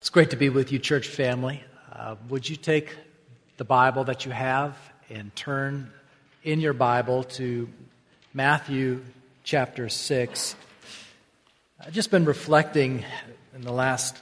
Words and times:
It's 0.00 0.08
great 0.08 0.30
to 0.30 0.36
be 0.36 0.48
with 0.48 0.72
you, 0.72 0.78
church 0.78 1.08
family. 1.08 1.62
Uh, 1.92 2.16
would 2.30 2.48
you 2.48 2.56
take 2.56 2.96
the 3.58 3.66
Bible 3.66 4.04
that 4.04 4.24
you 4.24 4.32
have 4.32 4.74
and 5.10 5.36
turn 5.36 5.92
in 6.42 6.60
your 6.60 6.72
Bible 6.72 7.24
to 7.24 7.68
Matthew 8.32 9.04
chapter 9.44 9.90
6? 9.90 10.56
I've 11.78 11.92
just 11.92 12.10
been 12.10 12.24
reflecting 12.24 13.04
in 13.54 13.60
the 13.60 13.74
last 13.74 14.16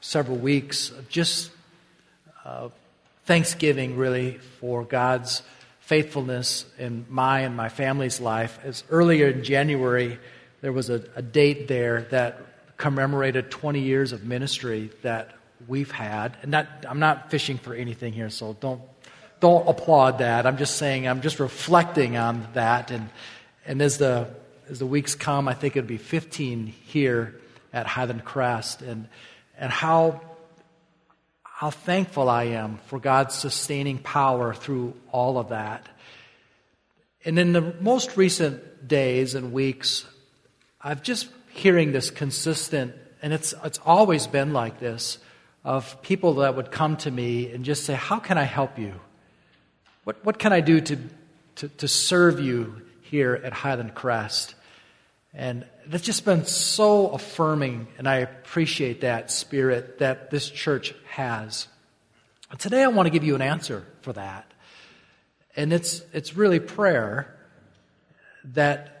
several 0.00 0.36
weeks 0.36 0.90
of 0.90 1.08
just 1.08 1.50
uh, 2.44 2.68
thanksgiving, 3.24 3.96
really, 3.96 4.38
for 4.60 4.84
God's 4.84 5.42
faithfulness 5.80 6.66
in 6.78 7.04
my 7.08 7.40
and 7.40 7.56
my 7.56 7.68
family's 7.68 8.20
life. 8.20 8.60
As 8.62 8.84
earlier 8.90 9.26
in 9.26 9.42
January, 9.42 10.20
there 10.60 10.72
was 10.72 10.88
a, 10.88 11.02
a 11.16 11.22
date 11.22 11.66
there 11.66 12.02
that 12.12 12.45
commemorated 12.76 13.50
20 13.50 13.80
years 13.80 14.12
of 14.12 14.24
ministry 14.24 14.90
that 15.02 15.34
we've 15.66 15.90
had. 15.90 16.36
And 16.42 16.54
I'm 16.54 16.98
not 16.98 17.30
fishing 17.30 17.58
for 17.58 17.74
anything 17.74 18.12
here, 18.12 18.30
so 18.30 18.56
don't, 18.60 18.82
don't 19.40 19.68
applaud 19.68 20.18
that. 20.18 20.46
I'm 20.46 20.58
just 20.58 20.76
saying, 20.76 21.08
I'm 21.08 21.20
just 21.20 21.40
reflecting 21.40 22.16
on 22.16 22.46
that. 22.54 22.90
And, 22.90 23.08
and 23.64 23.80
as, 23.80 23.98
the, 23.98 24.28
as 24.68 24.78
the 24.78 24.86
weeks 24.86 25.14
come, 25.14 25.48
I 25.48 25.54
think 25.54 25.76
it'll 25.76 25.88
be 25.88 25.96
15 25.96 26.66
here 26.66 27.40
at 27.72 27.86
Highland 27.86 28.24
Crest. 28.24 28.82
And, 28.82 29.08
and 29.58 29.72
how, 29.72 30.20
how 31.42 31.70
thankful 31.70 32.28
I 32.28 32.44
am 32.44 32.78
for 32.86 32.98
God's 32.98 33.34
sustaining 33.34 33.98
power 33.98 34.52
through 34.52 34.94
all 35.10 35.38
of 35.38 35.48
that. 35.48 35.88
And 37.24 37.38
in 37.38 37.52
the 37.52 37.74
most 37.80 38.16
recent 38.16 38.86
days 38.86 39.34
and 39.34 39.52
weeks, 39.52 40.06
I've 40.80 41.02
just 41.02 41.28
hearing 41.56 41.92
this 41.92 42.10
consistent, 42.10 42.94
and 43.22 43.32
it's, 43.32 43.54
it's 43.64 43.80
always 43.84 44.26
been 44.26 44.52
like 44.52 44.78
this, 44.78 45.18
of 45.64 46.00
people 46.02 46.34
that 46.34 46.54
would 46.54 46.70
come 46.70 46.96
to 46.98 47.10
me 47.10 47.50
and 47.50 47.64
just 47.64 47.84
say, 47.84 47.94
How 47.94 48.18
can 48.18 48.38
I 48.38 48.44
help 48.44 48.78
you? 48.78 48.94
What, 50.04 50.24
what 50.24 50.38
can 50.38 50.52
I 50.52 50.60
do 50.60 50.80
to, 50.80 50.98
to, 51.56 51.68
to 51.68 51.88
serve 51.88 52.38
you 52.38 52.82
here 53.02 53.34
at 53.42 53.52
Highland 53.52 53.94
Crest? 53.94 54.54
And 55.34 55.66
that's 55.86 56.04
just 56.04 56.24
been 56.24 56.46
so 56.46 57.08
affirming, 57.08 57.88
and 57.98 58.08
I 58.08 58.18
appreciate 58.18 59.02
that 59.02 59.30
spirit 59.30 59.98
that 59.98 60.30
this 60.30 60.48
church 60.48 60.94
has. 61.08 61.68
And 62.50 62.58
today 62.60 62.82
I 62.82 62.86
want 62.88 63.06
to 63.06 63.10
give 63.10 63.24
you 63.24 63.34
an 63.34 63.42
answer 63.42 63.84
for 64.02 64.12
that. 64.12 64.50
And 65.56 65.72
it's, 65.72 66.02
it's 66.12 66.36
really 66.36 66.60
prayer 66.60 67.36
that 68.54 68.95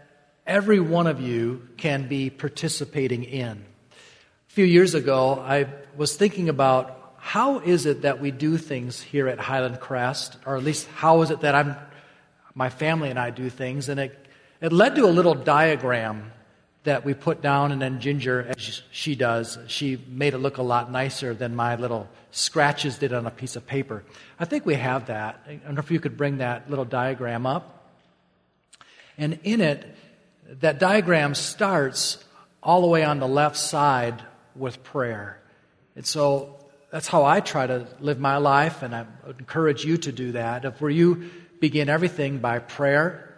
every 0.46 0.80
one 0.80 1.06
of 1.06 1.20
you 1.20 1.68
can 1.76 2.08
be 2.08 2.30
participating 2.30 3.24
in. 3.24 3.64
A 3.90 4.52
few 4.52 4.64
years 4.64 4.94
ago, 4.94 5.38
I 5.40 5.66
was 5.96 6.16
thinking 6.16 6.48
about 6.48 7.16
how 7.18 7.58
is 7.58 7.86
it 7.86 8.02
that 8.02 8.20
we 8.20 8.30
do 8.30 8.56
things 8.56 9.02
here 9.02 9.26
at 9.28 9.38
Highland 9.38 9.80
Crest, 9.80 10.36
or 10.46 10.56
at 10.56 10.62
least 10.62 10.86
how 10.94 11.22
is 11.22 11.30
it 11.30 11.40
that 11.40 11.54
I'm, 11.54 11.76
my 12.54 12.70
family 12.70 13.10
and 13.10 13.18
I 13.18 13.30
do 13.30 13.50
things, 13.50 13.88
and 13.88 13.98
it, 13.98 14.26
it 14.60 14.72
led 14.72 14.94
to 14.94 15.04
a 15.04 15.10
little 15.10 15.34
diagram 15.34 16.32
that 16.84 17.04
we 17.04 17.14
put 17.14 17.42
down, 17.42 17.72
and 17.72 17.82
then 17.82 18.00
Ginger, 18.00 18.46
as 18.56 18.82
she 18.92 19.16
does, 19.16 19.58
she 19.66 20.00
made 20.08 20.34
it 20.34 20.38
look 20.38 20.58
a 20.58 20.62
lot 20.62 20.90
nicer 20.90 21.34
than 21.34 21.56
my 21.56 21.74
little 21.74 22.08
scratches 22.30 22.98
did 22.98 23.12
on 23.12 23.26
a 23.26 23.30
piece 23.30 23.56
of 23.56 23.66
paper. 23.66 24.04
I 24.38 24.44
think 24.44 24.64
we 24.64 24.74
have 24.74 25.06
that. 25.06 25.42
I 25.48 25.56
don't 25.56 25.74
know 25.74 25.80
if 25.80 25.90
you 25.90 25.98
could 25.98 26.16
bring 26.16 26.38
that 26.38 26.70
little 26.70 26.84
diagram 26.84 27.44
up. 27.44 27.90
And 29.18 29.40
in 29.42 29.60
it, 29.60 29.84
that 30.60 30.78
diagram 30.78 31.34
starts 31.34 32.22
all 32.62 32.80
the 32.80 32.86
way 32.86 33.04
on 33.04 33.18
the 33.18 33.28
left 33.28 33.56
side 33.56 34.22
with 34.54 34.82
prayer. 34.82 35.40
And 35.94 36.06
so 36.06 36.56
that's 36.90 37.08
how 37.08 37.24
I 37.24 37.40
try 37.40 37.66
to 37.66 37.86
live 38.00 38.18
my 38.18 38.36
life, 38.38 38.82
and 38.82 38.94
I 38.94 39.06
encourage 39.38 39.84
you 39.84 39.96
to 39.98 40.12
do 40.12 40.32
that. 40.32 40.64
If 40.64 40.80
where 40.80 40.90
you 40.90 41.30
begin 41.60 41.88
everything 41.88 42.38
by 42.38 42.58
prayer, 42.58 43.34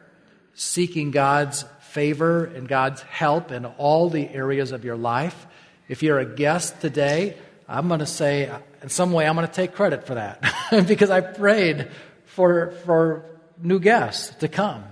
seeking 0.54 1.10
God's 1.10 1.64
favor 1.80 2.44
and 2.44 2.68
God's 2.68 3.02
help 3.02 3.52
in 3.52 3.64
all 3.64 4.10
the 4.10 4.28
areas 4.28 4.72
of 4.72 4.84
your 4.84 4.96
life. 4.96 5.46
If 5.88 6.02
you're 6.02 6.18
a 6.18 6.26
guest 6.26 6.80
today, 6.80 7.36
I'm 7.68 7.88
going 7.88 8.00
to 8.00 8.06
say, 8.06 8.50
in 8.82 8.88
some 8.88 9.12
way, 9.12 9.26
I'm 9.26 9.34
going 9.34 9.46
to 9.46 9.52
take 9.52 9.74
credit 9.74 10.06
for 10.06 10.14
that 10.14 10.40
because 10.86 11.10
I 11.10 11.20
prayed 11.20 11.90
for, 12.26 12.72
for 12.84 13.24
new 13.62 13.78
guests 13.78 14.34
to 14.36 14.48
come 14.48 14.84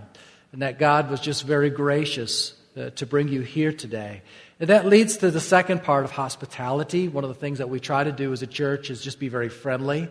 and 0.52 0.62
that 0.62 0.78
God 0.78 1.10
was 1.10 1.20
just 1.20 1.44
very 1.44 1.70
gracious 1.70 2.54
uh, 2.76 2.90
to 2.90 3.06
bring 3.06 3.28
you 3.28 3.40
here 3.40 3.72
today. 3.72 4.22
And 4.60 4.70
that 4.70 4.86
leads 4.86 5.18
to 5.18 5.30
the 5.30 5.40
second 5.40 5.82
part 5.82 6.04
of 6.04 6.12
hospitality. 6.12 7.08
One 7.08 7.24
of 7.24 7.28
the 7.28 7.34
things 7.34 7.58
that 7.58 7.68
we 7.68 7.80
try 7.80 8.04
to 8.04 8.12
do 8.12 8.32
as 8.32 8.42
a 8.42 8.46
church 8.46 8.90
is 8.90 9.02
just 9.02 9.18
be 9.18 9.28
very 9.28 9.48
friendly 9.48 10.08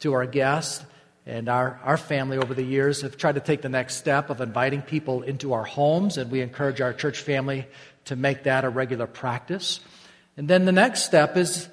to 0.00 0.12
our 0.12 0.26
guests. 0.26 0.84
And 1.26 1.48
our, 1.48 1.78
our 1.84 1.96
family 1.96 2.38
over 2.38 2.54
the 2.54 2.62
years 2.62 3.02
have 3.02 3.16
tried 3.16 3.34
to 3.34 3.40
take 3.40 3.60
the 3.60 3.68
next 3.68 3.96
step 3.96 4.30
of 4.30 4.40
inviting 4.40 4.82
people 4.82 5.22
into 5.22 5.52
our 5.52 5.64
homes, 5.64 6.16
and 6.16 6.30
we 6.30 6.40
encourage 6.40 6.80
our 6.80 6.94
church 6.94 7.20
family 7.20 7.66
to 8.06 8.16
make 8.16 8.44
that 8.44 8.64
a 8.64 8.70
regular 8.70 9.06
practice. 9.06 9.80
And 10.38 10.48
then 10.48 10.64
the 10.64 10.72
next 10.72 11.04
step 11.04 11.36
is 11.36 11.68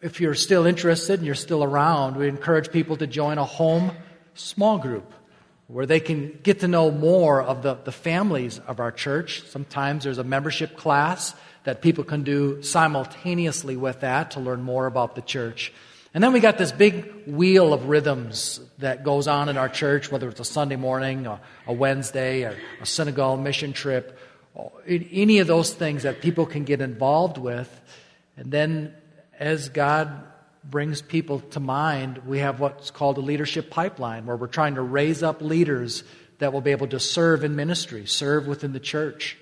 if 0.00 0.20
you're 0.20 0.34
still 0.34 0.66
interested 0.66 1.20
and 1.20 1.26
you're 1.26 1.36
still 1.36 1.62
around, 1.62 2.16
we 2.16 2.28
encourage 2.28 2.72
people 2.72 2.96
to 2.96 3.06
join 3.06 3.38
a 3.38 3.44
home 3.44 3.92
small 4.34 4.78
group 4.78 5.12
where 5.72 5.86
they 5.86 6.00
can 6.00 6.38
get 6.42 6.60
to 6.60 6.68
know 6.68 6.90
more 6.90 7.42
of 7.42 7.62
the, 7.62 7.74
the 7.84 7.92
families 7.92 8.60
of 8.66 8.78
our 8.78 8.92
church. 8.92 9.42
Sometimes 9.48 10.04
there's 10.04 10.18
a 10.18 10.24
membership 10.24 10.76
class 10.76 11.34
that 11.64 11.80
people 11.80 12.04
can 12.04 12.22
do 12.22 12.62
simultaneously 12.62 13.74
with 13.74 14.00
that 14.00 14.32
to 14.32 14.40
learn 14.40 14.60
more 14.60 14.84
about 14.84 15.14
the 15.14 15.22
church. 15.22 15.72
And 16.12 16.22
then 16.22 16.34
we 16.34 16.40
got 16.40 16.58
this 16.58 16.72
big 16.72 17.26
wheel 17.26 17.72
of 17.72 17.88
rhythms 17.88 18.60
that 18.78 19.02
goes 19.02 19.26
on 19.26 19.48
in 19.48 19.56
our 19.56 19.70
church, 19.70 20.12
whether 20.12 20.28
it's 20.28 20.40
a 20.40 20.44
Sunday 20.44 20.76
morning, 20.76 21.26
a, 21.26 21.40
a 21.66 21.72
Wednesday, 21.72 22.42
or 22.44 22.54
a 22.82 22.84
Senegal 22.84 23.38
mission 23.38 23.72
trip, 23.72 24.18
any 24.86 25.38
of 25.38 25.46
those 25.46 25.72
things 25.72 26.02
that 26.02 26.20
people 26.20 26.44
can 26.44 26.64
get 26.64 26.82
involved 26.82 27.38
with. 27.38 27.80
And 28.36 28.52
then 28.52 28.94
as 29.38 29.70
God 29.70 30.22
brings 30.64 31.02
people 31.02 31.40
to 31.40 31.60
mind, 31.60 32.18
we 32.26 32.38
have 32.38 32.60
what's 32.60 32.90
called 32.90 33.18
a 33.18 33.20
leadership 33.20 33.70
pipeline, 33.70 34.26
where 34.26 34.36
we're 34.36 34.46
trying 34.46 34.76
to 34.76 34.82
raise 34.82 35.22
up 35.22 35.42
leaders 35.42 36.04
that 36.38 36.52
will 36.52 36.60
be 36.60 36.70
able 36.70 36.88
to 36.88 37.00
serve 37.00 37.44
in 37.44 37.56
ministry, 37.56 38.06
serve 38.06 38.46
within 38.46 38.72
the 38.72 38.80
church, 38.80 39.36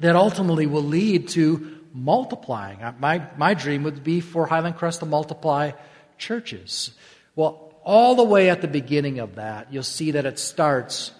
that 0.00 0.16
ultimately 0.16 0.66
will 0.66 0.82
lead 0.82 1.28
to 1.28 1.78
multiplying. 1.92 2.82
Uh, 2.82 2.92
my, 2.98 3.26
my 3.36 3.54
dream 3.54 3.82
would 3.84 4.04
be 4.04 4.20
for 4.20 4.46
Highland 4.46 4.76
Crest 4.76 5.00
to 5.00 5.06
multiply 5.06 5.72
churches. 6.18 6.90
Well, 7.34 7.72
all 7.84 8.14
the 8.14 8.24
way 8.24 8.50
at 8.50 8.60
the 8.60 8.68
beginning 8.68 9.18
of 9.18 9.36
that, 9.36 9.72
you'll 9.72 9.82
see 9.82 10.12
that 10.12 10.26
it 10.26 10.38
starts 10.38 11.12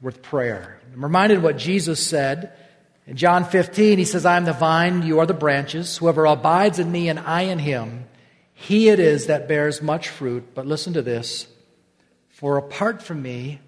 with 0.00 0.22
prayer. 0.22 0.80
I'm 0.92 1.02
reminded 1.02 1.42
what 1.42 1.56
Jesus 1.56 2.04
said 2.04 2.52
in 3.06 3.16
John 3.16 3.44
15. 3.44 3.98
He 3.98 4.04
says, 4.04 4.26
I 4.26 4.36
am 4.36 4.44
the 4.44 4.52
vine, 4.52 5.02
you 5.02 5.20
are 5.20 5.26
the 5.26 5.34
branches. 5.34 5.96
Whoever 5.96 6.26
abides 6.26 6.78
in 6.78 6.90
me 6.90 7.08
and 7.08 7.18
I 7.18 7.42
in 7.42 7.58
him, 7.58 8.04
he 8.58 8.88
it 8.88 8.98
is 8.98 9.26
that 9.26 9.48
bears 9.48 9.82
much 9.82 10.08
fruit, 10.08 10.54
but 10.54 10.66
listen 10.66 10.94
to 10.94 11.02
this. 11.02 11.46
For 12.30 12.56
apart 12.56 13.02
from 13.02 13.20
me, 13.20 13.60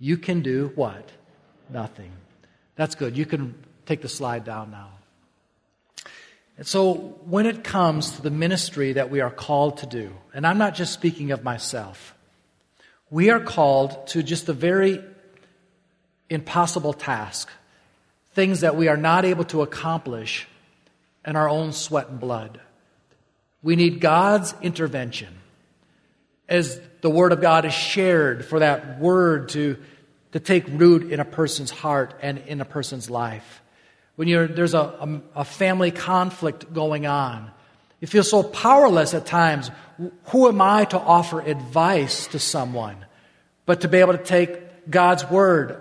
you 0.00 0.16
can 0.16 0.42
do 0.42 0.72
what? 0.74 1.10
Nothing. 1.68 2.10
That's 2.74 2.96
good. 2.96 3.16
You 3.16 3.24
can 3.24 3.54
take 3.86 4.02
the 4.02 4.08
slide 4.08 4.44
down 4.44 4.72
now. 4.72 4.88
And 6.58 6.66
so, 6.66 6.94
when 7.24 7.46
it 7.46 7.62
comes 7.62 8.10
to 8.16 8.22
the 8.22 8.32
ministry 8.32 8.94
that 8.94 9.10
we 9.10 9.20
are 9.20 9.30
called 9.30 9.78
to 9.78 9.86
do, 9.86 10.12
and 10.34 10.44
I'm 10.44 10.58
not 10.58 10.74
just 10.74 10.92
speaking 10.92 11.30
of 11.30 11.44
myself, 11.44 12.12
we 13.10 13.30
are 13.30 13.40
called 13.40 14.08
to 14.08 14.24
just 14.24 14.48
a 14.48 14.52
very 14.52 15.04
impossible 16.28 16.94
task, 16.94 17.48
things 18.32 18.60
that 18.60 18.74
we 18.74 18.88
are 18.88 18.96
not 18.96 19.24
able 19.24 19.44
to 19.44 19.62
accomplish 19.62 20.48
in 21.24 21.36
our 21.36 21.48
own 21.48 21.72
sweat 21.72 22.08
and 22.08 22.18
blood. 22.18 22.60
We 23.62 23.76
need 23.76 24.00
God's 24.00 24.54
intervention 24.62 25.36
as 26.48 26.80
the 27.00 27.10
Word 27.10 27.32
of 27.32 27.40
God 27.40 27.64
is 27.64 27.72
shared 27.72 28.44
for 28.44 28.58
that 28.58 28.98
Word 28.98 29.50
to, 29.50 29.78
to 30.32 30.40
take 30.40 30.64
root 30.68 31.12
in 31.12 31.20
a 31.20 31.24
person's 31.24 31.70
heart 31.70 32.14
and 32.22 32.38
in 32.38 32.60
a 32.60 32.64
person's 32.64 33.08
life. 33.08 33.62
When 34.16 34.28
there's 34.54 34.74
a, 34.74 34.78
a, 34.78 35.20
a 35.36 35.44
family 35.44 35.90
conflict 35.90 36.72
going 36.74 37.06
on, 37.06 37.50
you 38.00 38.08
feel 38.08 38.24
so 38.24 38.42
powerless 38.42 39.14
at 39.14 39.26
times. 39.26 39.70
Who 40.26 40.48
am 40.48 40.60
I 40.60 40.84
to 40.86 40.98
offer 40.98 41.40
advice 41.40 42.26
to 42.28 42.38
someone? 42.38 42.96
But 43.66 43.82
to 43.82 43.88
be 43.88 43.98
able 43.98 44.16
to 44.16 44.24
take 44.24 44.90
God's 44.90 45.28
Word 45.30 45.80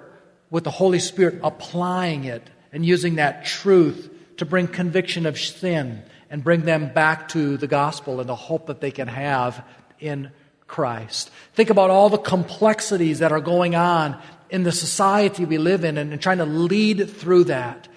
with 0.50 0.64
the 0.64 0.72
Holy 0.72 1.00
Spirit 1.00 1.40
applying 1.44 2.26
it 2.26 2.48
and 2.72 2.86
using 2.86 3.16
that 3.16 3.46
truth 3.46 4.10
to 4.38 4.46
bring 4.46 4.68
conviction 4.68 5.26
of 5.26 5.40
sin 5.40 6.04
and 6.30 6.44
bring 6.44 6.62
them 6.62 6.94
back 6.94 7.30
to 7.30 7.58
the 7.58 7.68
gospel 7.68 8.20
and 8.20 8.30
the 8.30 8.36
hope 8.36 8.68
that 8.68 8.82
they 8.82 8.92
can 8.92 9.08
have 9.08 9.66
in 10.00 10.32
Christ. 10.68 11.32
Think 11.54 11.70
about 11.70 11.90
all 11.90 12.10
the 12.10 12.18
complexities 12.18 13.20
that 13.20 13.32
are 13.32 13.42
going 13.42 13.76
on 13.76 14.22
in 14.50 14.64
the 14.64 14.72
society 14.72 15.46
we 15.46 15.58
live 15.58 15.84
in 15.84 15.98
and, 15.98 16.12
and 16.12 16.22
trying 16.22 16.38
to 16.38 16.46
lead 16.46 17.10
through 17.10 17.46
that. 17.46 17.88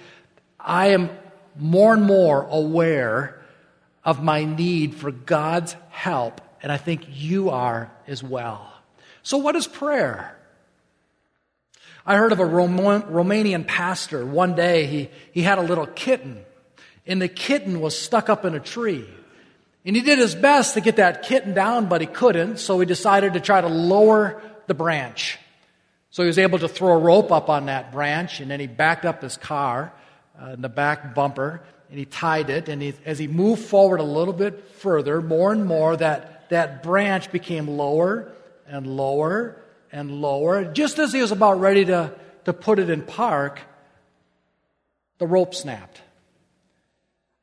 I 0.58 0.88
am 0.88 1.10
more 1.56 1.92
and 1.92 2.02
more 2.02 2.42
aware 2.42 3.42
of 4.04 4.22
my 4.22 4.44
need 4.44 4.94
for 4.94 5.10
God's 5.10 5.76
help, 5.90 6.40
and 6.62 6.72
I 6.72 6.76
think 6.76 7.06
you 7.08 7.50
are 7.50 7.92
as 8.06 8.22
well. 8.22 8.72
So, 9.22 9.38
what 9.38 9.54
is 9.54 9.66
prayer? 9.66 10.36
I 12.04 12.16
heard 12.16 12.32
of 12.32 12.40
a 12.40 12.44
Romanian 12.44 13.66
pastor. 13.66 14.26
One 14.26 14.56
day 14.56 14.86
he, 14.86 15.10
he 15.30 15.42
had 15.42 15.58
a 15.58 15.62
little 15.62 15.86
kitten, 15.86 16.44
and 17.06 17.20
the 17.20 17.28
kitten 17.28 17.80
was 17.80 17.98
stuck 17.98 18.28
up 18.28 18.44
in 18.44 18.54
a 18.54 18.60
tree. 18.60 19.06
And 19.84 19.96
he 19.96 20.02
did 20.02 20.18
his 20.18 20.34
best 20.34 20.74
to 20.74 20.80
get 20.80 20.96
that 20.96 21.24
kitten 21.24 21.54
down, 21.54 21.86
but 21.88 22.00
he 22.00 22.06
couldn't, 22.06 22.58
so 22.58 22.78
he 22.78 22.86
decided 22.86 23.32
to 23.32 23.40
try 23.40 23.60
to 23.60 23.68
lower 23.68 24.40
the 24.68 24.74
branch. 24.74 25.38
So 26.10 26.22
he 26.22 26.28
was 26.28 26.38
able 26.38 26.60
to 26.60 26.68
throw 26.68 26.92
a 26.92 26.98
rope 26.98 27.32
up 27.32 27.48
on 27.48 27.66
that 27.66 27.90
branch, 27.90 28.40
and 28.40 28.50
then 28.50 28.60
he 28.60 28.68
backed 28.68 29.04
up 29.04 29.22
his 29.22 29.36
car 29.36 29.92
uh, 30.40 30.50
in 30.50 30.62
the 30.62 30.68
back 30.68 31.14
bumper, 31.14 31.62
and 31.90 31.98
he 31.98 32.04
tied 32.04 32.48
it. 32.48 32.68
And 32.68 32.80
he, 32.80 32.94
as 33.04 33.18
he 33.18 33.26
moved 33.26 33.62
forward 33.62 33.98
a 33.98 34.04
little 34.04 34.34
bit 34.34 34.68
further, 34.76 35.20
more 35.20 35.52
and 35.52 35.64
more, 35.64 35.96
that, 35.96 36.48
that 36.50 36.84
branch 36.84 37.32
became 37.32 37.66
lower 37.66 38.30
and 38.68 38.86
lower 38.86 39.56
and 39.90 40.12
lower. 40.12 40.64
Just 40.64 41.00
as 41.00 41.12
he 41.12 41.20
was 41.20 41.32
about 41.32 41.58
ready 41.58 41.86
to, 41.86 42.14
to 42.44 42.52
put 42.52 42.78
it 42.78 42.88
in 42.88 43.02
park, 43.02 43.58
the 45.18 45.26
rope 45.26 45.54
snapped 45.54 46.01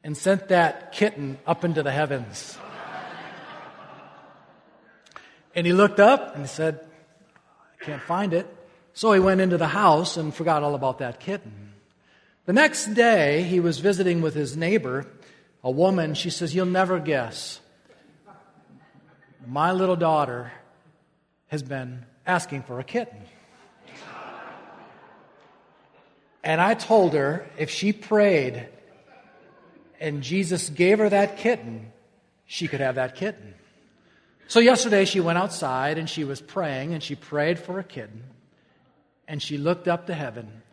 and 0.04 0.16
sent 0.16 0.48
that 0.50 0.92
kitten 0.92 1.38
up 1.46 1.64
into 1.64 1.84
the 1.84 1.92
heavens. 1.92 2.58
and 5.56 5.66
he 5.66 5.74
looked 5.74 6.00
up 6.00 6.36
and 6.36 6.44
he 6.44 6.48
said, 6.48 6.80
I 7.82 7.86
can't 7.86 8.02
find 8.02 8.34
it. 8.34 8.48
So 8.94 9.12
he 9.14 9.20
went 9.20 9.42
into 9.42 9.58
the 9.58 9.68
house 9.68 10.18
and 10.18 10.34
forgot 10.34 10.64
all 10.64 10.76
about 10.76 11.00
that 11.00 11.20
kitten. 11.20 11.74
The 12.46 12.54
next 12.54 12.94
day, 12.94 13.44
he 13.44 13.60
was 13.60 13.80
visiting 13.80 14.22
with 14.22 14.34
his 14.34 14.58
neighbor, 14.58 15.06
a 15.64 15.70
woman. 15.70 16.16
She 16.16 16.30
says, 16.30 16.56
You'll 16.56 16.66
never 16.66 17.00
guess. 17.00 17.60
My 19.46 19.72
little 19.72 19.96
daughter 19.96 20.52
has 21.48 21.64
been 21.64 22.06
asking 22.26 22.64
for 22.64 22.80
a 22.80 22.84
kitten. 22.84 23.22
And 26.44 26.62
I 26.62 26.74
told 26.74 27.14
her 27.14 27.48
if 27.58 27.70
she 27.70 27.94
prayed 27.94 28.68
and 30.00 30.22
Jesus 30.24 30.70
gave 30.70 31.00
her 31.00 31.10
that 31.10 31.38
kitten, 31.38 31.92
she 32.46 32.68
could 32.68 32.80
have 32.80 32.96
that 32.96 33.16
kitten. 33.16 33.54
So 34.48 34.60
yesterday 34.60 35.06
she 35.06 35.20
went 35.20 35.38
outside 35.38 35.98
and 35.98 36.10
she 36.10 36.24
was 36.24 36.42
praying 36.42 36.94
and 36.94 37.04
she 37.04 37.16
prayed 37.16 37.60
for 37.60 37.80
a 37.80 37.84
kitten 37.84 38.24
and 39.28 39.42
she 39.42 39.58
looked 39.58 39.88
up 39.88 40.08
to 40.08 40.14
heaven 40.14 40.64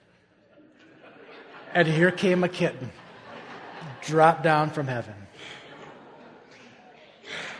and 1.75 1.87
here 1.87 2.11
came 2.11 2.43
a 2.43 2.49
kitten 2.49 2.91
dropped 4.03 4.43
down 4.43 4.71
from 4.71 4.87
heaven. 4.87 5.15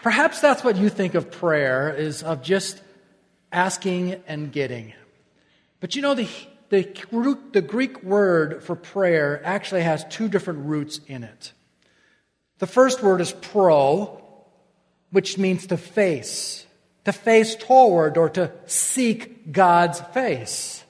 Perhaps 0.03 0.41
that's 0.41 0.65
what 0.65 0.77
you 0.77 0.89
think 0.89 1.15
of 1.15 1.31
prayer 1.31 1.93
is 1.93 2.23
of 2.23 2.43
just 2.43 2.81
asking 3.53 4.23
and 4.27 4.53
getting. 4.53 4.95
But 5.81 5.97
you 5.97 6.03
know 6.03 6.15
the 6.15 6.29
the, 6.69 7.39
the 7.53 7.63
Greek 7.63 8.03
word 8.03 8.63
for 8.63 8.75
prayer 8.75 9.41
actually 9.45 9.83
has 9.83 10.05
two 10.07 10.29
different 10.29 10.67
roots 10.67 11.01
in 11.07 11.23
it. 11.23 11.53
The 12.59 12.67
first 12.67 13.03
word 13.03 13.21
is 13.21 13.33
pro, 13.33 14.23
which 15.11 15.37
means 15.39 15.67
to 15.69 15.77
face, 15.77 16.67
to 17.05 17.13
face 17.13 17.55
toward 17.55 18.17
or 18.17 18.31
to 18.31 18.51
seek 18.67 19.53
God's 19.53 20.01
face. 20.01 20.83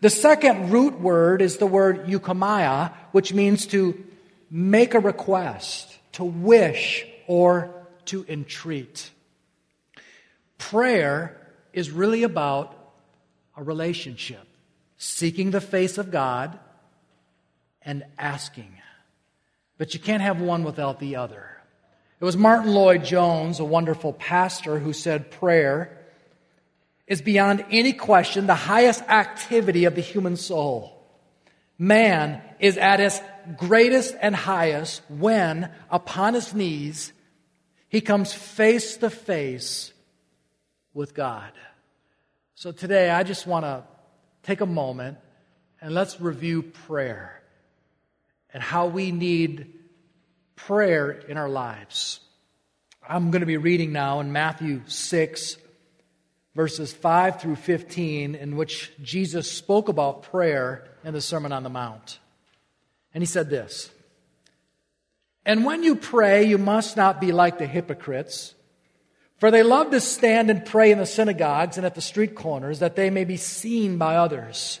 The 0.00 0.10
second 0.10 0.70
root 0.70 1.00
word 1.00 1.40
is 1.40 1.58
the 1.58 1.66
word 1.66 2.06
euchomai, 2.06 2.92
which 3.12 3.32
means 3.32 3.66
to 3.68 4.04
make 4.50 4.94
a 4.94 5.00
request, 5.00 5.96
to 6.12 6.24
wish, 6.24 7.06
or 7.26 7.86
to 8.06 8.26
entreat. 8.28 9.10
Prayer 10.58 11.40
is 11.72 11.90
really 11.90 12.22
about 12.22 12.76
a 13.56 13.62
relationship, 13.62 14.46
seeking 14.98 15.50
the 15.52 15.60
face 15.60 15.98
of 15.98 16.10
God 16.10 16.58
and 17.80 18.04
asking. 18.18 18.72
But 19.82 19.94
you 19.94 19.98
can't 19.98 20.22
have 20.22 20.40
one 20.40 20.62
without 20.62 21.00
the 21.00 21.16
other. 21.16 21.44
It 22.20 22.24
was 22.24 22.36
Martyn 22.36 22.72
Lloyd-Jones, 22.72 23.58
a 23.58 23.64
wonderful 23.64 24.12
pastor, 24.12 24.78
who 24.78 24.92
said 24.92 25.32
prayer 25.32 25.98
is 27.08 27.20
beyond 27.20 27.64
any 27.68 27.92
question 27.92 28.46
the 28.46 28.54
highest 28.54 29.02
activity 29.08 29.84
of 29.86 29.96
the 29.96 30.00
human 30.00 30.36
soul. 30.36 31.04
Man 31.78 32.40
is 32.60 32.76
at 32.76 33.00
his 33.00 33.20
greatest 33.56 34.14
and 34.20 34.36
highest 34.36 35.02
when, 35.08 35.68
upon 35.90 36.34
his 36.34 36.54
knees, 36.54 37.12
he 37.88 38.00
comes 38.00 38.32
face 38.32 38.98
to 38.98 39.10
face 39.10 39.92
with 40.94 41.12
God. 41.12 41.50
So 42.54 42.70
today, 42.70 43.10
I 43.10 43.24
just 43.24 43.48
want 43.48 43.64
to 43.64 43.82
take 44.44 44.60
a 44.60 44.66
moment 44.66 45.18
and 45.80 45.92
let's 45.92 46.20
review 46.20 46.62
prayer 46.62 47.41
and 48.52 48.62
how 48.62 48.86
we 48.86 49.12
need 49.12 49.72
prayer 50.56 51.10
in 51.10 51.36
our 51.36 51.48
lives. 51.48 52.20
I'm 53.06 53.30
going 53.30 53.40
to 53.40 53.46
be 53.46 53.56
reading 53.56 53.92
now 53.92 54.20
in 54.20 54.32
Matthew 54.32 54.82
6, 54.86 55.56
verses 56.54 56.92
5 56.92 57.40
through 57.40 57.56
15, 57.56 58.34
in 58.34 58.56
which 58.56 58.92
Jesus 59.02 59.50
spoke 59.50 59.88
about 59.88 60.22
prayer 60.22 60.84
in 61.04 61.12
the 61.12 61.20
Sermon 61.20 61.52
on 61.52 61.62
the 61.62 61.68
Mount. 61.68 62.20
And 63.12 63.22
he 63.22 63.26
said 63.26 63.50
this 63.50 63.90
And 65.44 65.64
when 65.64 65.82
you 65.82 65.96
pray, 65.96 66.44
you 66.44 66.58
must 66.58 66.96
not 66.96 67.20
be 67.20 67.32
like 67.32 67.58
the 67.58 67.66
hypocrites, 67.66 68.54
for 69.38 69.50
they 69.50 69.64
love 69.64 69.90
to 69.90 70.00
stand 70.00 70.50
and 70.50 70.64
pray 70.64 70.92
in 70.92 70.98
the 70.98 71.06
synagogues 71.06 71.76
and 71.76 71.84
at 71.84 71.96
the 71.96 72.00
street 72.00 72.36
corners, 72.36 72.78
that 72.78 72.94
they 72.94 73.10
may 73.10 73.24
be 73.24 73.36
seen 73.36 73.98
by 73.98 74.16
others. 74.16 74.80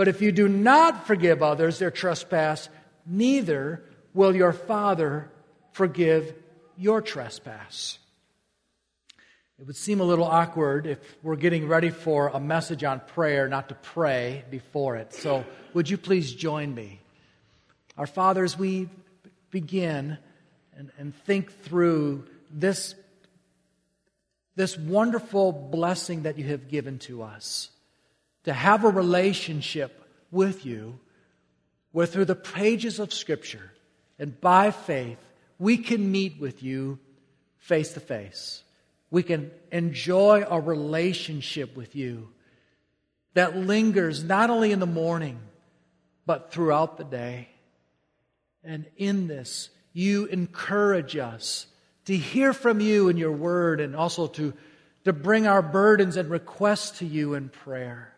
But 0.00 0.08
if 0.08 0.22
you 0.22 0.32
do 0.32 0.48
not 0.48 1.06
forgive 1.06 1.42
others 1.42 1.78
their 1.78 1.90
trespass, 1.90 2.70
neither 3.04 3.84
will 4.14 4.34
your 4.34 4.54
Father 4.54 5.30
forgive 5.72 6.34
your 6.78 7.02
trespass. 7.02 7.98
It 9.58 9.66
would 9.66 9.76
seem 9.76 10.00
a 10.00 10.04
little 10.04 10.24
awkward 10.24 10.86
if 10.86 10.98
we're 11.22 11.36
getting 11.36 11.68
ready 11.68 11.90
for 11.90 12.28
a 12.28 12.40
message 12.40 12.82
on 12.82 13.00
prayer 13.00 13.46
not 13.46 13.68
to 13.68 13.74
pray 13.74 14.42
before 14.50 14.96
it. 14.96 15.12
So, 15.12 15.44
would 15.74 15.90
you 15.90 15.98
please 15.98 16.32
join 16.32 16.74
me? 16.74 17.02
Our 17.98 18.06
fathers, 18.06 18.56
we 18.58 18.88
begin 19.50 20.16
and, 20.78 20.90
and 20.96 21.14
think 21.14 21.52
through 21.64 22.24
this, 22.50 22.94
this 24.56 24.78
wonderful 24.78 25.52
blessing 25.52 26.22
that 26.22 26.38
you 26.38 26.46
have 26.46 26.70
given 26.70 27.00
to 27.00 27.22
us 27.22 27.68
to 28.44 28.52
have 28.52 28.84
a 28.84 28.90
relationship 28.90 30.02
with 30.30 30.64
you 30.64 30.98
where 31.92 32.06
through 32.06 32.24
the 32.24 32.34
pages 32.34 32.98
of 32.98 33.12
Scripture 33.12 33.70
and 34.18 34.40
by 34.40 34.70
faith 34.70 35.18
we 35.58 35.76
can 35.76 36.10
meet 36.10 36.40
with 36.40 36.62
you 36.62 36.98
face 37.58 37.92
to 37.92 38.00
face. 38.00 38.62
We 39.10 39.22
can 39.22 39.50
enjoy 39.72 40.44
a 40.48 40.60
relationship 40.60 41.76
with 41.76 41.96
you 41.96 42.28
that 43.34 43.56
lingers 43.56 44.24
not 44.24 44.50
only 44.50 44.72
in 44.72 44.80
the 44.80 44.86
morning, 44.86 45.38
but 46.26 46.52
throughout 46.52 46.96
the 46.96 47.04
day. 47.04 47.48
And 48.62 48.86
in 48.96 49.26
this, 49.26 49.70
you 49.92 50.26
encourage 50.26 51.16
us 51.16 51.66
to 52.06 52.16
hear 52.16 52.52
from 52.52 52.80
you 52.80 53.08
in 53.08 53.16
your 53.16 53.32
word 53.32 53.80
and 53.80 53.94
also 53.94 54.26
to, 54.28 54.52
to 55.04 55.12
bring 55.12 55.46
our 55.46 55.62
burdens 55.62 56.16
and 56.16 56.30
requests 56.30 56.98
to 56.98 57.06
you 57.06 57.34
in 57.34 57.48
prayer. 57.48 58.14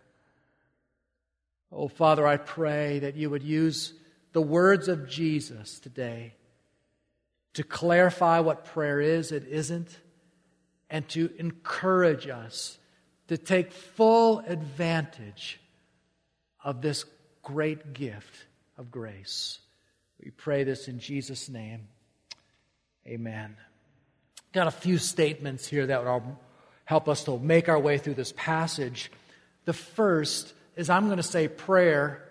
Oh, 1.73 1.89
Father, 1.89 2.27
I 2.27 2.37
pray 2.37 2.99
that 2.99 3.17
you 3.17 3.31
would 3.31 3.43
use 3.43 3.95
the 4.33 4.43
words 4.43 4.89
of 4.89 5.09
Jesus 5.09 5.79
today 5.79 6.35
to 7.55 7.63
clarify 7.63 8.41
what 8.41 8.67
prayer 8.67 9.01
is, 9.01 9.33
it 9.33 9.47
isn't, 9.49 9.89
and 10.91 11.09
to 11.11 11.31
encourage 11.39 12.29
us 12.29 12.79
to 13.29 13.39
take 13.39 13.73
full 13.73 14.41
advantage 14.41 15.61
of 16.63 16.83
this 16.83 17.07
great 17.43 17.95
gift 17.95 18.47
of 18.77 18.91
grace. 18.91 19.59
We 20.23 20.31
pray 20.31 20.65
this 20.65 20.89
in 20.89 20.99
Jesus' 20.99 21.49
name. 21.49 21.89
Amen. 23.07 23.57
Got 24.53 24.67
a 24.67 24.73
few 24.73 24.99
statements 24.99 25.67
here 25.67 25.87
that 25.87 26.05
will 26.05 26.39
help 26.85 27.09
us 27.09 27.25
to 27.25 27.39
make 27.39 27.71
our 27.71 27.79
way 27.79 27.97
through 27.97 28.15
this 28.15 28.35
passage. 28.37 29.11
The 29.65 29.73
first 29.73 30.53
is 30.77 30.91
I'm 30.91 31.07
going 31.07 31.19
to 31.19 31.23
say 31.23 31.49
prayer 31.49 32.23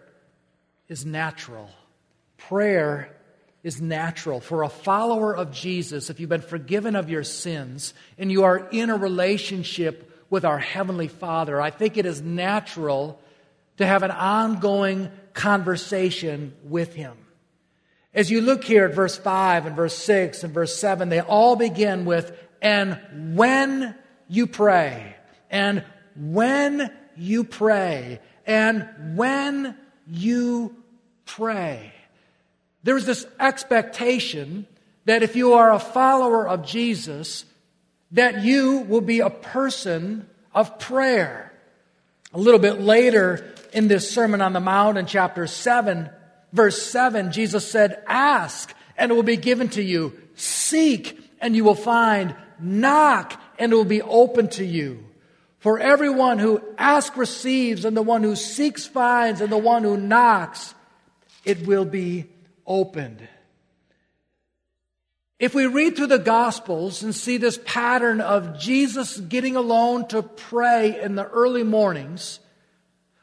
is 0.87 1.05
natural. 1.05 1.69
Prayer 2.37 3.15
is 3.63 3.79
natural. 3.79 4.39
For 4.39 4.63
a 4.63 4.69
follower 4.69 5.35
of 5.35 5.51
Jesus, 5.51 6.09
if 6.09 6.19
you've 6.19 6.29
been 6.29 6.41
forgiven 6.41 6.95
of 6.95 7.09
your 7.09 7.23
sins 7.23 7.93
and 8.17 8.31
you 8.31 8.43
are 8.43 8.67
in 8.71 8.89
a 8.89 8.97
relationship 8.97 10.25
with 10.29 10.45
our 10.45 10.57
Heavenly 10.57 11.07
Father, 11.07 11.61
I 11.61 11.69
think 11.69 11.97
it 11.97 12.05
is 12.05 12.21
natural 12.21 13.19
to 13.77 13.85
have 13.85 14.03
an 14.03 14.11
ongoing 14.11 15.11
conversation 15.33 16.53
with 16.63 16.93
Him. 16.93 17.13
As 18.13 18.29
you 18.29 18.41
look 18.41 18.63
here 18.63 18.85
at 18.85 18.95
verse 18.95 19.17
5 19.17 19.67
and 19.67 19.75
verse 19.75 19.95
6 19.97 20.43
and 20.43 20.53
verse 20.53 20.75
7, 20.75 21.09
they 21.09 21.21
all 21.21 21.55
begin 21.55 22.05
with, 22.05 22.37
and 22.61 22.99
when 23.35 23.95
you 24.27 24.47
pray, 24.47 25.15
and 25.49 25.83
when 26.15 26.91
you 27.15 27.43
pray, 27.43 28.19
and 28.51 29.15
when 29.15 29.77
you 30.09 30.75
pray. 31.25 31.93
There's 32.83 33.05
this 33.05 33.25
expectation 33.39 34.67
that 35.05 35.23
if 35.23 35.37
you 35.37 35.53
are 35.53 35.71
a 35.71 35.79
follower 35.79 36.45
of 36.45 36.65
Jesus, 36.65 37.45
that 38.11 38.43
you 38.43 38.79
will 38.79 38.99
be 38.99 39.21
a 39.21 39.29
person 39.29 40.27
of 40.53 40.79
prayer. 40.79 41.53
A 42.33 42.39
little 42.39 42.59
bit 42.59 42.81
later 42.81 43.55
in 43.71 43.87
this 43.87 44.11
Sermon 44.11 44.41
on 44.41 44.51
the 44.51 44.59
Mount 44.59 44.97
in 44.97 45.05
chapter 45.05 45.47
7, 45.47 46.09
verse 46.51 46.81
7, 46.81 47.31
Jesus 47.31 47.71
said, 47.71 48.03
Ask 48.05 48.75
and 48.97 49.11
it 49.11 49.15
will 49.15 49.23
be 49.23 49.37
given 49.37 49.69
to 49.69 49.81
you. 49.81 50.11
Seek 50.35 51.17
and 51.39 51.55
you 51.55 51.63
will 51.63 51.73
find. 51.73 52.35
Knock 52.59 53.41
and 53.57 53.71
it 53.71 53.75
will 53.75 53.85
be 53.85 54.01
open 54.01 54.49
to 54.49 54.65
you. 54.65 55.05
For 55.61 55.77
everyone 55.77 56.39
who 56.39 56.59
asks 56.75 57.15
receives, 57.15 57.85
and 57.85 57.95
the 57.95 58.01
one 58.01 58.23
who 58.23 58.35
seeks 58.35 58.87
finds, 58.87 59.41
and 59.41 59.51
the 59.51 59.59
one 59.59 59.83
who 59.83 59.95
knocks, 59.95 60.73
it 61.45 61.67
will 61.67 61.85
be 61.85 62.25
opened. 62.65 63.27
If 65.39 65.53
we 65.53 65.67
read 65.67 65.95
through 65.95 66.07
the 66.07 66.17
Gospels 66.17 67.03
and 67.03 67.13
see 67.13 67.37
this 67.37 67.59
pattern 67.63 68.21
of 68.21 68.57
Jesus 68.59 69.17
getting 69.17 69.55
alone 69.55 70.07
to 70.07 70.23
pray 70.23 70.99
in 70.99 71.13
the 71.13 71.27
early 71.27 71.63
mornings, 71.63 72.39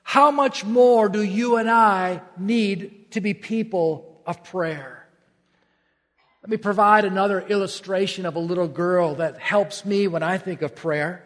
how 0.04 0.30
much 0.30 0.64
more 0.64 1.08
do 1.08 1.22
you 1.22 1.56
and 1.56 1.68
I 1.68 2.22
need 2.38 3.10
to 3.12 3.20
be 3.20 3.34
people 3.34 4.22
of 4.24 4.44
prayer? 4.44 5.08
Let 6.42 6.50
me 6.50 6.56
provide 6.56 7.04
another 7.04 7.40
illustration 7.40 8.26
of 8.26 8.36
a 8.36 8.40
little 8.40 8.68
girl 8.68 9.16
that 9.16 9.40
helps 9.40 9.84
me 9.84 10.06
when 10.06 10.22
I 10.22 10.38
think 10.38 10.62
of 10.62 10.76
prayer. 10.76 11.24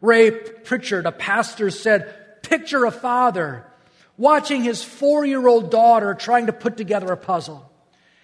Ray 0.00 0.30
Pritchard, 0.30 1.06
a 1.06 1.12
pastor, 1.12 1.70
said, 1.70 2.42
Picture 2.42 2.84
a 2.84 2.90
father 2.90 3.66
watching 4.16 4.62
his 4.62 4.82
four 4.82 5.24
year 5.24 5.46
old 5.46 5.70
daughter 5.70 6.14
trying 6.14 6.46
to 6.46 6.52
put 6.52 6.76
together 6.76 7.12
a 7.12 7.16
puzzle. 7.16 7.70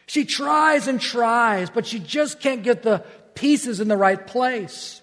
She 0.07 0.25
tries 0.25 0.89
and 0.89 1.01
tries, 1.01 1.71
but 1.71 1.87
she 1.87 1.99
just 1.99 2.41
can't 2.41 2.63
get 2.63 2.83
the 2.83 3.05
pieces 3.35 3.81
in 3.81 3.89
the 3.89 3.97
right 3.97 4.25
place. 4.27 5.01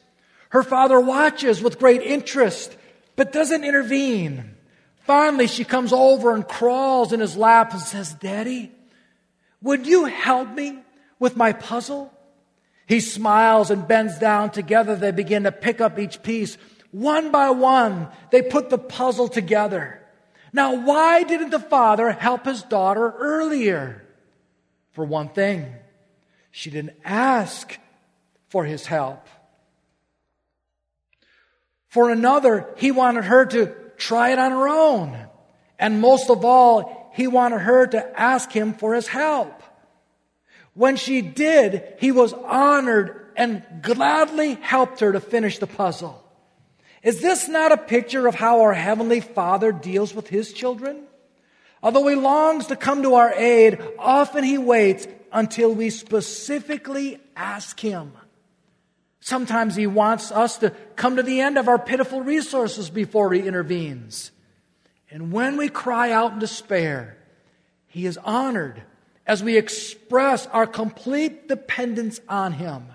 Her 0.49 0.63
father 0.63 0.99
watches 0.99 1.61
with 1.61 1.79
great 1.79 2.01
interest 2.01 2.75
but 3.15 3.31
doesn't 3.31 3.63
intervene. 3.63 4.55
Finally, 5.05 5.47
she 5.47 5.63
comes 5.65 5.93
over 5.93 6.33
and 6.33 6.47
crawls 6.47 7.13
in 7.13 7.19
his 7.19 7.35
lap 7.35 7.73
and 7.73 7.81
says, 7.81 8.13
Daddy, 8.13 8.71
would 9.61 9.85
you 9.85 10.05
help 10.05 10.49
me 10.49 10.79
with 11.19 11.35
my 11.35 11.53
puzzle? 11.53 12.11
He 12.85 12.99
smiles 12.99 13.71
and 13.71 13.87
bends 13.87 14.17
down. 14.19 14.51
Together, 14.51 14.95
they 14.95 15.11
begin 15.11 15.43
to 15.43 15.51
pick 15.51 15.81
up 15.81 15.97
each 15.97 16.21
piece. 16.21 16.57
One 16.91 17.31
by 17.31 17.49
one, 17.49 18.09
they 18.31 18.41
put 18.41 18.69
the 18.69 18.77
puzzle 18.77 19.27
together. 19.27 19.99
Now, 20.51 20.75
why 20.75 21.23
didn't 21.23 21.49
the 21.49 21.59
father 21.59 22.11
help 22.11 22.45
his 22.45 22.61
daughter 22.61 23.09
earlier? 23.17 24.05
For 24.91 25.03
one 25.03 25.29
thing, 25.29 25.73
she 26.51 26.69
didn't 26.69 26.95
ask 27.03 27.79
for 28.49 28.63
his 28.63 28.85
help. 28.85 29.27
For 31.87 32.11
another, 32.11 32.69
he 32.77 32.91
wanted 32.91 33.23
her 33.23 33.45
to 33.47 33.75
try 33.97 34.31
it 34.31 34.39
on 34.39 34.51
her 34.51 34.67
own. 34.69 35.17
And 35.79 35.99
most 35.99 36.29
of 36.29 36.45
all, 36.45 37.11
he 37.15 37.25
wanted 37.25 37.61
her 37.61 37.87
to 37.87 38.19
ask 38.19 38.51
him 38.51 38.73
for 38.73 38.93
his 38.93 39.07
help. 39.07 39.62
When 40.73 40.95
she 40.95 41.21
did, 41.21 41.95
he 41.99 42.11
was 42.11 42.33
honored 42.33 43.31
and 43.35 43.63
gladly 43.81 44.55
helped 44.55 44.99
her 44.99 45.11
to 45.11 45.19
finish 45.19 45.59
the 45.59 45.67
puzzle. 45.67 46.23
Is 47.03 47.21
this 47.21 47.47
not 47.47 47.71
a 47.71 47.77
picture 47.77 48.27
of 48.27 48.35
how 48.35 48.61
our 48.61 48.73
Heavenly 48.73 49.19
Father 49.19 49.71
deals 49.71 50.15
with 50.15 50.27
His 50.27 50.53
children? 50.53 51.03
Although 51.81 52.07
He 52.07 52.15
longs 52.15 52.67
to 52.67 52.75
come 52.75 53.03
to 53.03 53.15
our 53.15 53.33
aid, 53.33 53.79
often 53.99 54.43
He 54.43 54.57
waits 54.57 55.07
until 55.31 55.73
we 55.73 55.89
specifically 55.89 57.19
ask 57.35 57.79
Him. 57.79 58.13
Sometimes 59.19 59.75
He 59.75 59.85
wants 59.85 60.31
us 60.31 60.57
to 60.59 60.69
come 60.95 61.17
to 61.17 61.23
the 61.23 61.41
end 61.41 61.57
of 61.57 61.67
our 61.67 61.79
pitiful 61.79 62.21
resources 62.21 62.89
before 62.89 63.33
He 63.33 63.41
intervenes. 63.41 64.31
And 65.11 65.31
when 65.31 65.57
we 65.57 65.69
cry 65.69 66.11
out 66.11 66.33
in 66.33 66.39
despair, 66.39 67.17
He 67.87 68.05
is 68.05 68.17
honored 68.17 68.81
as 69.25 69.43
we 69.43 69.57
express 69.57 70.47
our 70.47 70.67
complete 70.67 71.47
dependence 71.47 72.19
on 72.27 72.53
Him. 72.53 72.87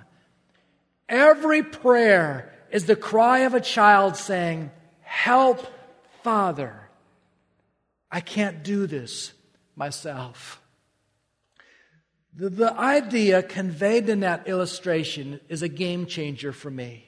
Every 1.08 1.62
prayer 1.62 2.52
is 2.70 2.85
the 2.85 2.97
cry 2.97 3.40
of 3.40 3.54
a 3.54 3.61
child 3.61 4.16
saying, 4.16 4.70
Help, 5.00 5.66
Father. 6.23 6.88
I 8.11 8.20
can't 8.20 8.62
do 8.62 8.87
this 8.87 9.32
myself. 9.75 10.61
The, 12.35 12.50
the 12.50 12.73
idea 12.73 13.42
conveyed 13.42 14.08
in 14.08 14.20
that 14.20 14.49
illustration 14.49 15.40
is 15.49 15.62
a 15.62 15.68
game 15.68 16.06
changer 16.06 16.52
for 16.52 16.70
me. 16.70 17.06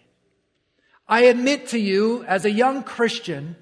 I 1.06 1.22
admit 1.22 1.68
to 1.68 1.78
you, 1.78 2.24
as 2.24 2.44
a 2.44 2.50
young 2.50 2.82
Christian, 2.82 3.56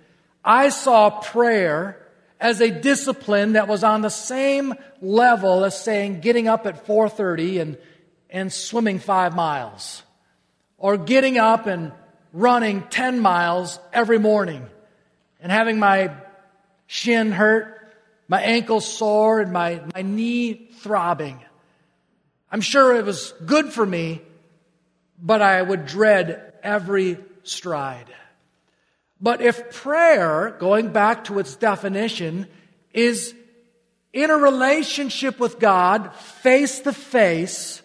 I 0.45 0.69
saw 0.69 1.11
prayer 1.11 2.08
as 2.41 2.61
a 2.61 2.71
discipline 2.71 3.53
that 3.55 3.69
was 3.69 3.83
on 3.83 4.03
the 4.03 4.11
same 4.11 4.75
level 5.01 5.65
as 5.65 5.81
saying 5.81 6.21
getting 6.21 6.49
up 6.49 6.67
at 6.67 6.87
4:30 6.87 7.61
and 7.61 7.79
and 8.31 8.53
swimming 8.53 8.99
5 8.99 9.35
miles 9.35 10.03
or 10.77 10.97
getting 10.97 11.39
up 11.39 11.67
and 11.67 11.93
running 12.33 12.83
10 12.83 13.21
miles 13.21 13.79
every 13.93 14.19
morning 14.19 14.67
and 15.41 15.51
having 15.51 15.79
my 15.79 16.13
shin 16.87 17.33
hurt, 17.33 17.95
my 18.29 18.41
ankle 18.43 18.81
sore 18.81 19.41
and 19.41 19.53
my, 19.53 19.81
my 19.95 20.03
knee 20.03 20.71
throbbing. 20.81 21.43
I'm 22.51 22.61
sure 22.61 22.95
it 22.95 23.05
was 23.05 23.33
good 23.45 23.73
for 23.73 23.85
me, 23.85 24.23
but 25.21 25.43
I 25.43 25.61
would 25.61 25.87
dread 25.87 26.55
every 26.63 27.19
stride. 27.43 28.07
But 29.21 29.41
if 29.41 29.75
prayer, 29.75 30.57
going 30.59 30.93
back 30.93 31.25
to 31.25 31.39
its 31.39 31.57
definition, 31.57 32.47
is 32.93 33.35
in 34.13 34.31
a 34.31 34.37
relationship 34.37 35.39
with 35.41 35.59
God, 35.59 36.15
face 36.15 36.81
to 36.81 36.93
face, 36.93 37.83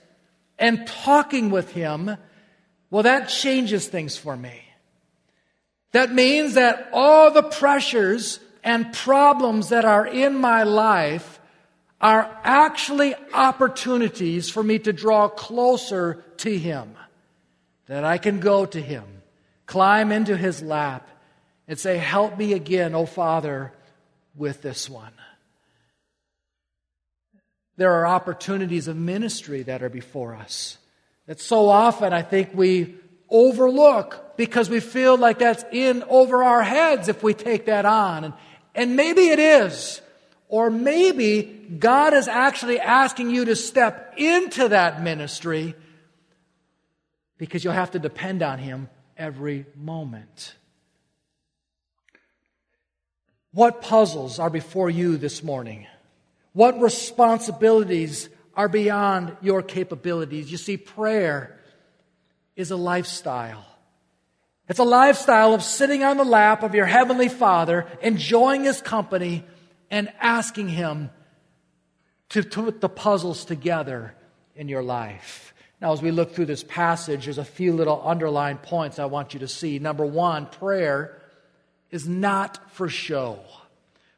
and 0.60 0.86
talking 0.86 1.50
with 1.50 1.72
Him, 1.72 2.16
well, 2.90 3.04
that 3.04 3.30
changes 3.30 3.88
things 3.88 4.16
for 4.16 4.38
me. 4.38 4.62
That 5.92 6.14
means 6.14 6.54
that 6.54 6.90
all 6.94 7.32
the 7.32 7.44
pressures 7.44 8.40
and 8.64 8.94
problems 8.94 9.70
that 9.70 9.86
are 9.86 10.06
in 10.06 10.36
my 10.36 10.64
life 10.64 11.40
are 12.00 12.30
actually 12.44 13.16
opportunities 13.34 14.50
for 14.50 14.64
me 14.64 14.78
to 14.80 14.94
draw 14.94 15.28
closer 15.28 16.24
to 16.38 16.58
Him. 16.58 16.96
That 17.88 18.04
I 18.04 18.18
can 18.18 18.40
go 18.40 18.66
to 18.66 18.80
Him, 18.80 19.06
climb 19.66 20.12
into 20.12 20.38
His 20.38 20.62
lap, 20.62 21.08
and 21.68 21.80
say, 21.80 21.98
Help 21.98 22.38
me 22.38 22.54
again, 22.54 22.96
O 22.96 23.06
Father, 23.06 23.72
with 24.36 24.62
this 24.62 24.90
one. 24.90 25.14
There 27.76 27.94
are 27.94 28.08
opportunities 28.08 28.88
of 28.88 28.96
ministry 28.96 29.64
that 29.64 29.82
are 29.82 29.90
before 29.90 30.36
us 30.36 30.78
that 31.26 31.40
so 31.40 31.70
often 31.70 32.14
I 32.14 32.22
think 32.22 32.50
we 32.54 32.96
overlook 33.30 34.38
because 34.38 34.70
we 34.70 34.80
feel 34.80 35.18
like 35.18 35.40
that's 35.40 35.64
in 35.72 36.04
over 36.04 36.44
our 36.44 36.62
heads 36.62 37.08
if 37.08 37.24
we 37.24 37.34
take 37.34 37.66
that 37.66 37.86
on. 37.86 38.26
And, 38.26 38.34
and 38.76 38.96
maybe 38.96 39.30
it 39.30 39.40
is. 39.40 40.02
Or 40.50 40.70
maybe 40.70 41.44
God 41.80 42.14
is 42.14 42.28
actually 42.28 42.80
asking 42.80 43.32
you 43.32 43.46
to 43.46 43.56
step 43.56 44.14
into 44.18 44.68
that 44.68 45.02
ministry 45.02 45.76
because 47.40 47.64
you'll 47.64 47.74
have 47.74 47.92
to 47.92 48.00
depend 48.00 48.44
on 48.44 48.60
Him 48.60 48.90
every 49.18 49.66
moment. 49.76 50.54
What 53.54 53.84
puzzles 53.84 54.40
are 54.40 54.50
before 54.50 54.90
you 54.90 55.16
this 55.18 55.44
morning? 55.44 55.86
What 56.54 56.82
responsibilities 56.82 58.28
are 58.56 58.68
beyond 58.68 59.38
your 59.42 59.62
capabilities? 59.62 60.52
You 60.52 60.58
see, 60.58 60.76
prayer 60.76 61.60
is 62.56 62.72
a 62.72 62.76
lifestyle. 62.76 63.64
It's 64.68 64.80
a 64.80 64.84
lifestyle 64.84 65.54
of 65.54 65.62
sitting 65.62 66.04
on 66.04 66.18
the 66.18 66.24
lap 66.24 66.64
of 66.64 66.74
your 66.74 66.88
Heavenly 66.88 67.30
Father, 67.30 67.86
enjoying 68.02 68.64
His 68.64 68.82
company, 68.82 69.46
and 69.92 70.12
asking 70.20 70.70
Him 70.70 71.12
to 72.30 72.42
put 72.42 72.82
the 72.82 72.90
puzzles 72.90 73.46
together 73.46 74.16
in 74.56 74.68
your 74.68 74.82
life. 74.82 75.54
Now, 75.80 75.94
as 75.94 76.02
we 76.02 76.10
look 76.10 76.34
through 76.34 76.48
this 76.48 76.64
passage, 76.64 77.26
there's 77.26 77.38
a 77.38 77.46
few 77.46 77.74
little 77.74 78.02
underlined 78.04 78.64
points 78.64 78.98
I 78.98 79.06
want 79.06 79.36
you 79.36 79.42
to 79.42 79.48
see. 79.48 79.78
Number 79.78 80.06
one, 80.06 80.48
prayer 80.48 81.20
is 81.94 82.08
not 82.08 82.72
for 82.72 82.90
show. 82.90 83.40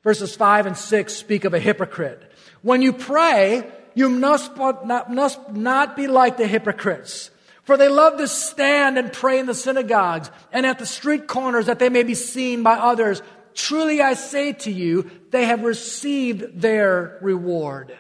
Verses 0.02 0.36
5 0.36 0.68
and 0.68 0.78
6 0.78 1.14
speak 1.14 1.46
of 1.46 1.54
a 1.54 1.60
hypocrite. 1.60 2.32
When 2.62 2.82
you 2.82 2.94
pray, 2.94 3.70
you 3.96 4.10
must 4.10 4.56
not, 4.56 5.96
be 5.96 6.08
like 6.08 6.38
the 6.38 6.48
hypocrites. 6.48 7.32
For 7.64 7.76
they 7.76 7.90
love 7.90 8.18
to 8.18 8.28
stand 8.28 8.98
and 8.98 9.12
pray 9.12 9.40
in 9.40 9.46
the 9.46 9.54
synagogues 9.54 10.32
and 10.52 10.66
at 10.66 10.80
the 10.80 10.86
street 10.86 11.28
corners 11.28 11.66
that 11.66 11.80
they 11.80 11.90
may 11.90 12.04
be 12.04 12.14
seen 12.14 12.64
by 12.64 12.76
others. 12.76 13.22
Truly 13.56 14.02
I 14.02 14.14
say 14.14 14.54
to 14.54 14.72
you, 14.72 15.10
they 15.32 15.46
have 15.46 15.64
received 15.64 16.62
their 16.62 17.18
reward. 17.22 17.96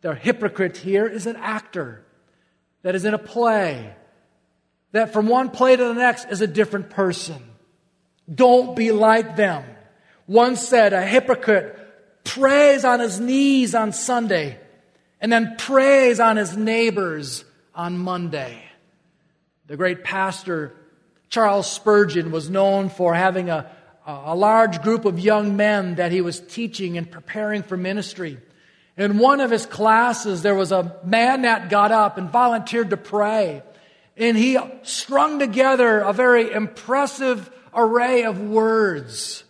The 0.00 0.14
hypocrite 0.14 0.76
here 0.76 1.06
is 1.06 1.26
an 1.26 1.36
actor 1.36 2.04
that 2.82 2.94
is 2.94 3.04
in 3.04 3.12
a 3.12 3.18
play, 3.18 3.92
that 4.92 5.12
from 5.12 5.26
one 5.26 5.50
play 5.50 5.76
to 5.76 5.84
the 5.84 5.94
next 5.94 6.26
is 6.30 6.40
a 6.40 6.46
different 6.46 6.90
person. 6.90 7.49
Don't 8.32 8.76
be 8.76 8.92
like 8.92 9.36
them. 9.36 9.64
One 10.26 10.56
said, 10.56 10.92
a 10.92 11.02
hypocrite 11.02 11.76
prays 12.24 12.84
on 12.84 13.00
his 13.00 13.18
knees 13.18 13.74
on 13.74 13.92
Sunday 13.92 14.58
and 15.20 15.32
then 15.32 15.56
prays 15.58 16.20
on 16.20 16.36
his 16.36 16.56
neighbors 16.56 17.44
on 17.74 17.98
Monday. 17.98 18.62
The 19.66 19.76
great 19.76 20.04
pastor 20.04 20.74
Charles 21.28 21.70
Spurgeon 21.70 22.30
was 22.30 22.50
known 22.50 22.88
for 22.88 23.14
having 23.14 23.50
a 23.50 23.70
a 24.06 24.34
large 24.34 24.82
group 24.82 25.04
of 25.04 25.18
young 25.18 25.56
men 25.56 25.96
that 25.96 26.12
he 26.12 26.20
was 26.20 26.40
teaching 26.40 26.96
and 26.98 27.10
preparing 27.10 27.62
for 27.62 27.76
ministry. 27.76 28.38
In 28.96 29.18
one 29.18 29.40
of 29.40 29.50
his 29.50 29.66
classes, 29.66 30.42
there 30.42 30.54
was 30.54 30.72
a 30.72 30.96
man 31.04 31.42
that 31.42 31.70
got 31.70 31.92
up 31.92 32.18
and 32.18 32.28
volunteered 32.30 32.90
to 32.90 32.96
pray. 32.96 33.62
And 34.16 34.36
he 34.36 34.58
strung 34.82 35.38
together 35.38 36.00
a 36.00 36.12
very 36.12 36.50
impressive 36.52 37.50
array 37.74 38.24
of 38.24 38.40
words. 38.40 39.44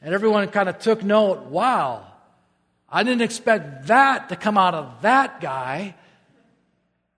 And 0.00 0.14
everyone 0.14 0.46
kind 0.48 0.68
of 0.68 0.78
took 0.78 1.02
note 1.02 1.46
wow, 1.46 2.06
I 2.88 3.02
didn't 3.02 3.22
expect 3.22 3.86
that 3.86 4.28
to 4.28 4.36
come 4.36 4.58
out 4.58 4.74
of 4.74 5.02
that 5.02 5.40
guy. 5.40 5.96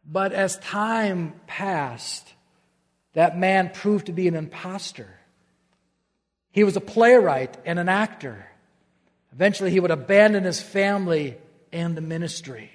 But 0.08 0.32
as 0.32 0.56
time 0.58 1.34
passed, 1.46 2.32
that 3.14 3.36
man 3.36 3.70
proved 3.70 4.06
to 4.06 4.12
be 4.12 4.28
an 4.28 4.36
impostor. 4.36 5.08
He 6.52 6.64
was 6.64 6.76
a 6.76 6.80
playwright 6.80 7.56
and 7.64 7.78
an 7.78 7.88
actor. 7.88 8.46
Eventually, 9.32 9.70
he 9.70 9.80
would 9.80 9.90
abandon 9.90 10.44
his 10.44 10.62
family 10.62 11.36
and 11.72 11.96
the 11.96 12.00
ministry. 12.00 12.70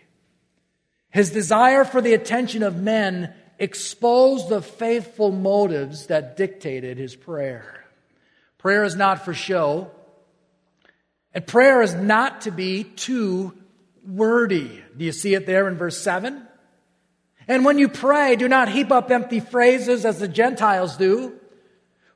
His 1.09 1.31
desire 1.31 1.83
for 1.83 2.01
the 2.01 2.13
attention 2.13 2.63
of 2.63 2.75
men 2.75 3.33
exposed 3.61 4.49
the 4.49 4.61
faithful 4.61 5.31
motives 5.31 6.07
that 6.07 6.35
dictated 6.35 6.97
his 6.97 7.15
prayer. 7.15 7.85
Prayer 8.57 8.83
is 8.83 8.95
not 8.95 9.23
for 9.23 9.33
show, 9.33 9.89
and 11.33 11.47
prayer 11.47 11.81
is 11.81 11.93
not 11.93 12.41
to 12.41 12.51
be 12.51 12.83
too 12.83 13.53
wordy. 14.05 14.83
Do 14.97 15.05
you 15.05 15.13
see 15.13 15.33
it 15.33 15.45
there 15.45 15.67
in 15.69 15.77
verse 15.77 16.01
7? 16.01 16.45
And 17.47 17.63
when 17.63 17.77
you 17.77 17.87
pray, 17.87 18.35
do 18.35 18.49
not 18.49 18.67
heap 18.69 18.91
up 18.91 19.09
empty 19.11 19.39
phrases 19.39 20.05
as 20.05 20.19
the 20.19 20.27
Gentiles 20.27 20.97
do 20.97 21.39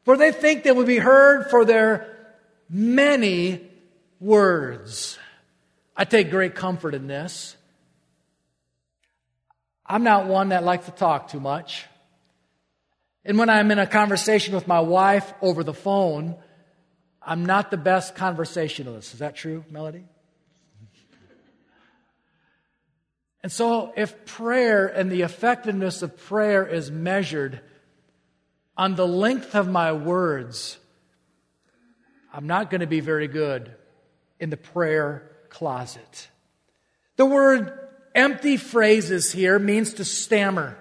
for 0.05 0.15
they 0.15 0.31
think 0.31 0.63
they 0.63 0.71
will 0.71 0.86
be 0.86 0.99
heard 0.99 1.49
for 1.49 1.65
their 1.65 2.08
many 2.69 3.60
words. 4.19 5.17
I 5.97 6.05
take 6.05 6.29
great 6.29 6.53
comfort 6.53 6.93
in 6.93 7.08
this. 7.08 7.58
I'm 9.85 10.03
not 10.03 10.25
one 10.25 10.49
that 10.49 10.63
likes 10.63 10.85
to 10.85 10.91
talk 10.91 11.29
too 11.29 11.39
much. 11.39 11.85
And 13.23 13.37
when 13.37 13.49
I'm 13.49 13.71
in 13.71 13.79
a 13.79 13.87
conversation 13.87 14.55
with 14.55 14.67
my 14.67 14.79
wife 14.79 15.33
over 15.41 15.63
the 15.63 15.73
phone, 15.73 16.35
I'm 17.21 17.45
not 17.45 17.71
the 17.71 17.77
best 17.77 18.15
conversationalist. 18.15 19.13
Is 19.13 19.19
that 19.19 19.35
true, 19.35 19.65
Melody? 19.69 20.05
And 23.43 23.51
so, 23.51 23.93
if 23.95 24.25
prayer 24.25 24.87
and 24.87 25.11
the 25.11 25.21
effectiveness 25.21 26.01
of 26.01 26.17
prayer 26.17 26.65
is 26.65 26.89
measured 26.89 27.61
on 28.75 28.95
the 28.95 29.07
length 29.07 29.53
of 29.53 29.67
my 29.69 29.93
words, 29.93 30.79
I'm 32.33 32.47
not 32.47 32.71
going 32.71 32.81
to 32.81 32.87
be 32.87 33.01
very 33.01 33.27
good 33.27 33.71
in 34.39 34.49
the 34.49 34.57
prayer 34.57 35.29
closet. 35.49 36.27
The 37.17 37.25
word 37.27 37.84
empty 38.15 38.58
phrases 38.58 39.32
here 39.32 39.60
means 39.60 39.95
to 39.95 40.06
stammer, 40.06 40.78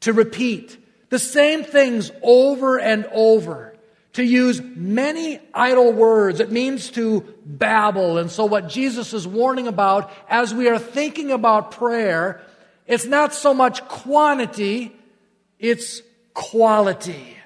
to 0.00 0.12
repeat 0.12 0.76
the 1.08 1.18
same 1.18 1.64
things 1.64 2.12
over 2.22 2.78
and 2.78 3.04
over, 3.06 3.74
to 4.12 4.22
use 4.22 4.60
many 4.62 5.40
idle 5.52 5.92
words. 5.92 6.40
It 6.40 6.52
means 6.52 6.90
to 6.90 7.22
babble. 7.44 8.18
And 8.18 8.30
so, 8.30 8.44
what 8.44 8.68
Jesus 8.68 9.12
is 9.12 9.26
warning 9.26 9.66
about 9.66 10.12
as 10.28 10.54
we 10.54 10.68
are 10.68 10.78
thinking 10.78 11.32
about 11.32 11.72
prayer, 11.72 12.40
it's 12.86 13.06
not 13.06 13.34
so 13.34 13.52
much 13.54 13.86
quantity, 13.88 14.92
it's 15.58 16.02
quality. 16.34 17.36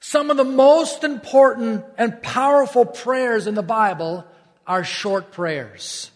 Some 0.00 0.30
of 0.30 0.36
the 0.36 0.44
most 0.44 1.02
important 1.02 1.84
and 1.98 2.22
powerful 2.22 2.84
prayers 2.84 3.46
in 3.46 3.54
the 3.54 3.62
Bible 3.62 4.24
are 4.66 4.84
short 4.84 5.32
prayers. 5.32 6.10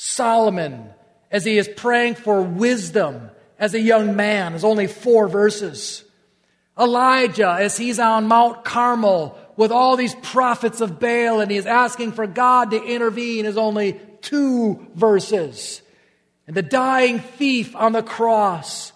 Solomon, 0.00 0.90
as 1.28 1.44
he 1.44 1.58
is 1.58 1.66
praying 1.66 2.14
for 2.14 2.40
wisdom 2.40 3.32
as 3.58 3.74
a 3.74 3.80
young 3.80 4.14
man, 4.14 4.54
is 4.54 4.62
only 4.62 4.86
four 4.86 5.26
verses. 5.26 6.04
Elijah, 6.78 7.56
as 7.58 7.76
he's 7.76 7.98
on 7.98 8.28
Mount 8.28 8.64
Carmel 8.64 9.36
with 9.56 9.72
all 9.72 9.96
these 9.96 10.14
prophets 10.22 10.80
of 10.80 11.00
Baal 11.00 11.40
and 11.40 11.50
he's 11.50 11.66
asking 11.66 12.12
for 12.12 12.28
God 12.28 12.70
to 12.70 12.80
intervene, 12.80 13.44
is 13.44 13.56
only 13.56 14.00
two 14.22 14.86
verses. 14.94 15.82
And 16.46 16.56
the 16.56 16.62
dying 16.62 17.18
thief 17.18 17.74
on 17.74 17.90
the 17.90 18.04
cross, 18.04 18.92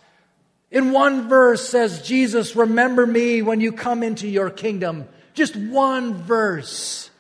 in 0.71 0.93
one 0.93 1.29
verse 1.29 1.69
says, 1.69 2.03
Jesus, 2.03 2.55
remember 2.55 3.05
me 3.05 3.43
when 3.43 3.61
you 3.61 3.73
come 3.73 4.05
into 4.05 4.29
your 4.29 4.51
kingdom. 4.51 5.09
Just 5.35 5.57
one 5.57 6.15
verse. 6.15 7.11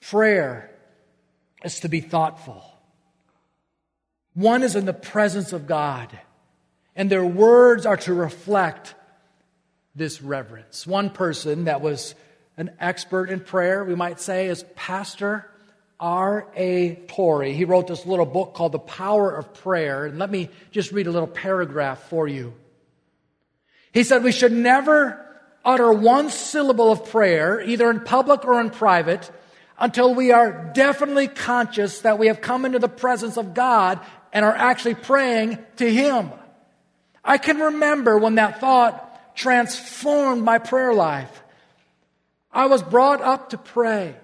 Prayer 0.00 0.70
is 1.66 1.80
to 1.80 1.88
be 1.88 2.00
thoughtful. 2.00 2.64
One 4.34 4.62
is 4.62 4.76
in 4.76 4.86
the 4.86 4.92
presence 4.92 5.52
of 5.52 5.66
God, 5.66 6.08
and 6.94 7.10
their 7.10 7.24
words 7.24 7.84
are 7.86 7.96
to 7.98 8.14
reflect 8.14 8.94
this 9.94 10.22
reverence. 10.22 10.86
One 10.86 11.10
person 11.10 11.64
that 11.64 11.80
was 11.80 12.14
an 12.56 12.70
expert 12.80 13.30
in 13.30 13.40
prayer, 13.40 13.84
we 13.84 13.94
might 13.94 14.20
say, 14.20 14.46
is 14.46 14.64
Pastor 14.74 15.50
R.A. 15.98 16.96
Torrey. 17.08 17.54
He 17.54 17.64
wrote 17.64 17.86
this 17.86 18.06
little 18.06 18.26
book 18.26 18.54
called 18.54 18.72
The 18.72 18.78
Power 18.78 19.34
of 19.34 19.54
Prayer. 19.54 20.04
And 20.04 20.18
let 20.18 20.30
me 20.30 20.50
just 20.70 20.92
read 20.92 21.06
a 21.06 21.10
little 21.10 21.26
paragraph 21.26 22.08
for 22.08 22.28
you. 22.28 22.52
He 23.92 24.04
said, 24.04 24.22
We 24.22 24.32
should 24.32 24.52
never 24.52 25.22
utter 25.64 25.90
one 25.90 26.30
syllable 26.30 26.92
of 26.92 27.10
prayer, 27.10 27.60
either 27.60 27.90
in 27.90 28.00
public 28.00 28.44
or 28.44 28.60
in 28.60 28.70
private, 28.70 29.30
until 29.78 30.14
we 30.14 30.32
are 30.32 30.70
definitely 30.74 31.28
conscious 31.28 32.00
that 32.00 32.18
we 32.18 32.28
have 32.28 32.40
come 32.40 32.64
into 32.64 32.78
the 32.78 32.88
presence 32.88 33.36
of 33.36 33.54
God 33.54 34.00
and 34.32 34.44
are 34.44 34.54
actually 34.54 34.94
praying 34.94 35.58
to 35.76 35.92
Him. 35.92 36.30
I 37.24 37.38
can 37.38 37.58
remember 37.58 38.16
when 38.18 38.36
that 38.36 38.60
thought 38.60 39.34
transformed 39.36 40.42
my 40.42 40.58
prayer 40.58 40.94
life. 40.94 41.42
I 42.52 42.66
was 42.66 42.82
brought 42.82 43.20
up 43.20 43.50
to 43.50 43.58
pray. 43.58 44.16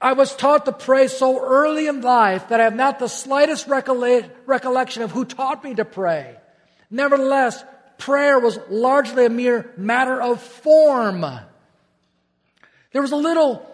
I 0.00 0.12
was 0.12 0.34
taught 0.34 0.64
to 0.66 0.72
pray 0.72 1.08
so 1.08 1.44
early 1.44 1.86
in 1.86 2.00
life 2.00 2.48
that 2.48 2.60
I 2.60 2.64
have 2.64 2.76
not 2.76 2.98
the 2.98 3.08
slightest 3.08 3.66
recollection 3.66 5.02
of 5.02 5.10
who 5.10 5.24
taught 5.24 5.64
me 5.64 5.74
to 5.74 5.84
pray. 5.84 6.36
Nevertheless, 6.90 7.62
prayer 7.98 8.38
was 8.38 8.58
largely 8.70 9.26
a 9.26 9.30
mere 9.30 9.70
matter 9.76 10.22
of 10.22 10.40
form. 10.40 11.20
There 12.92 13.02
was 13.02 13.12
a 13.12 13.16
little 13.16 13.67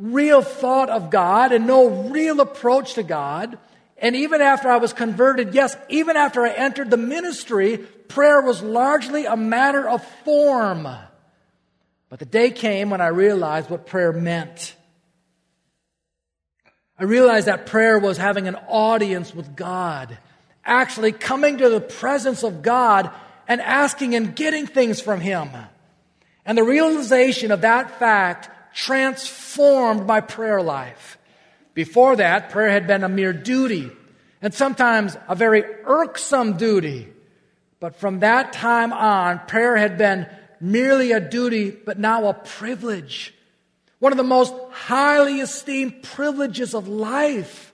real 0.00 0.40
thought 0.40 0.88
of 0.88 1.10
God 1.10 1.52
and 1.52 1.66
no 1.66 2.08
real 2.08 2.40
approach 2.40 2.94
to 2.94 3.02
God. 3.02 3.58
And 3.98 4.16
even 4.16 4.40
after 4.40 4.70
I 4.70 4.78
was 4.78 4.94
converted, 4.94 5.54
yes, 5.54 5.76
even 5.90 6.16
after 6.16 6.44
I 6.44 6.52
entered 6.52 6.90
the 6.90 6.96
ministry, 6.96 7.76
prayer 7.76 8.40
was 8.40 8.62
largely 8.62 9.26
a 9.26 9.36
matter 9.36 9.86
of 9.86 10.02
form. 10.24 10.88
But 12.08 12.18
the 12.18 12.24
day 12.24 12.50
came 12.50 12.88
when 12.90 13.02
I 13.02 13.08
realized 13.08 13.68
what 13.68 13.86
prayer 13.86 14.12
meant. 14.12 14.74
I 16.98 17.04
realized 17.04 17.46
that 17.46 17.66
prayer 17.66 17.98
was 17.98 18.16
having 18.16 18.48
an 18.48 18.56
audience 18.68 19.34
with 19.34 19.54
God, 19.54 20.18
actually 20.64 21.12
coming 21.12 21.58
to 21.58 21.68
the 21.68 21.80
presence 21.80 22.42
of 22.42 22.62
God 22.62 23.10
and 23.46 23.60
asking 23.60 24.14
and 24.14 24.34
getting 24.34 24.66
things 24.66 25.00
from 25.00 25.20
Him. 25.20 25.50
And 26.44 26.56
the 26.56 26.64
realization 26.64 27.52
of 27.52 27.60
that 27.60 27.98
fact 27.98 28.50
transformed 28.74 30.06
my 30.06 30.20
prayer 30.20 30.62
life. 30.62 31.18
Before 31.74 32.16
that, 32.16 32.50
prayer 32.50 32.70
had 32.70 32.86
been 32.86 33.04
a 33.04 33.08
mere 33.08 33.32
duty, 33.32 33.90
and 34.42 34.52
sometimes 34.52 35.16
a 35.28 35.34
very 35.34 35.64
irksome 35.84 36.56
duty. 36.56 37.08
But 37.78 37.96
from 37.96 38.20
that 38.20 38.52
time 38.52 38.92
on, 38.92 39.40
prayer 39.46 39.76
had 39.76 39.96
been 39.96 40.26
merely 40.60 41.12
a 41.12 41.20
duty, 41.20 41.70
but 41.70 41.98
now 41.98 42.26
a 42.26 42.34
privilege. 42.34 43.34
One 43.98 44.12
of 44.12 44.18
the 44.18 44.24
most 44.24 44.54
highly 44.70 45.40
esteemed 45.40 46.02
privileges 46.02 46.74
of 46.74 46.88
life. 46.88 47.72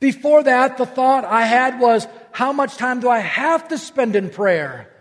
Before 0.00 0.42
that, 0.42 0.78
the 0.78 0.86
thought 0.86 1.24
I 1.24 1.42
had 1.42 1.80
was, 1.80 2.06
how 2.32 2.52
much 2.52 2.76
time 2.76 3.00
do 3.00 3.08
I 3.08 3.20
have 3.20 3.68
to 3.68 3.78
spend 3.78 4.16
in 4.16 4.30
prayer? 4.30 4.92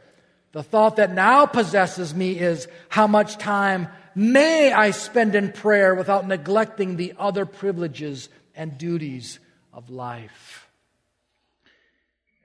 The 0.53 0.63
thought 0.63 0.95
that 0.95 1.13
now 1.13 1.45
possesses 1.45 2.13
me 2.13 2.39
is, 2.39 2.67
how 2.87 3.07
much 3.07 3.37
time 3.37 3.89
may 4.15 4.71
I 4.71 4.91
spend 4.91 5.35
in 5.35 5.51
prayer 5.51 5.93
without 5.93 6.27
neglecting 6.27 6.95
the 6.95 7.13
other 7.19 7.45
privileges 7.45 8.29
and 8.55 8.77
duties 8.77 9.39
of 9.73 9.89
life? 9.89 10.67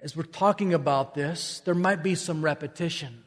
As 0.03 0.17
we're 0.17 0.23
talking 0.25 0.75
about 0.75 1.15
this, 1.15 1.61
there 1.65 1.75
might 1.75 2.03
be 2.03 2.15
some 2.15 2.43
repetition. 2.43 3.23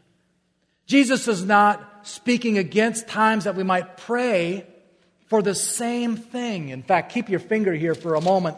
Jesus 0.85 1.27
is 1.27 1.43
not 1.43 2.07
speaking 2.07 2.57
against 2.57 3.07
times 3.07 3.45
that 3.45 3.55
we 3.55 3.63
might 3.63 3.97
pray 3.97 4.67
for 5.27 5.41
the 5.41 5.55
same 5.55 6.17
thing. 6.17 6.69
In 6.69 6.83
fact, 6.83 7.13
keep 7.13 7.29
your 7.29 7.39
finger 7.39 7.73
here 7.73 7.95
for 7.95 8.15
a 8.15 8.21
moment 8.21 8.57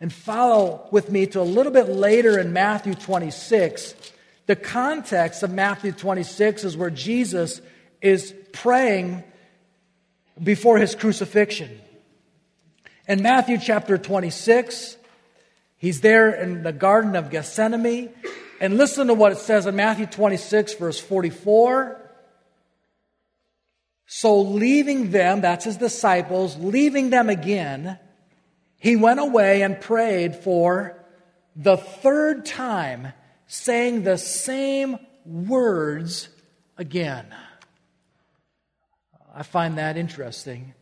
and 0.00 0.12
follow 0.12 0.88
with 0.90 1.10
me 1.10 1.26
to 1.26 1.40
a 1.40 1.42
little 1.42 1.72
bit 1.72 1.88
later 1.88 2.38
in 2.38 2.52
Matthew 2.52 2.94
26. 2.94 3.94
The 4.46 4.56
context 4.56 5.42
of 5.42 5.52
Matthew 5.52 5.92
26 5.92 6.64
is 6.64 6.76
where 6.76 6.90
Jesus 6.90 7.60
is 8.00 8.34
praying 8.52 9.24
before 10.42 10.78
his 10.78 10.94
crucifixion. 10.94 11.80
In 13.08 13.22
Matthew 13.22 13.58
chapter 13.58 13.98
26, 13.98 14.96
he's 15.76 16.00
there 16.00 16.30
in 16.30 16.62
the 16.62 16.72
Garden 16.72 17.16
of 17.16 17.30
Gethsemane. 17.30 18.10
And 18.60 18.76
listen 18.76 19.06
to 19.06 19.14
what 19.14 19.32
it 19.32 19.38
says 19.38 19.66
in 19.66 19.74
Matthew 19.74 20.06
26, 20.06 20.74
verse 20.74 21.00
44. 21.00 21.96
So, 24.06 24.40
leaving 24.40 25.12
them, 25.12 25.40
that's 25.40 25.64
his 25.64 25.76
disciples, 25.76 26.56
leaving 26.56 27.10
them 27.10 27.28
again, 27.28 27.98
he 28.76 28.96
went 28.96 29.20
away 29.20 29.62
and 29.62 29.80
prayed 29.80 30.34
for 30.34 30.98
the 31.54 31.76
third 31.76 32.44
time, 32.44 33.12
saying 33.46 34.02
the 34.02 34.18
same 34.18 34.98
words 35.24 36.28
again. 36.76 37.26
I 39.34 39.42
find 39.42 39.78
that 39.78 39.96
interesting. 39.96 40.74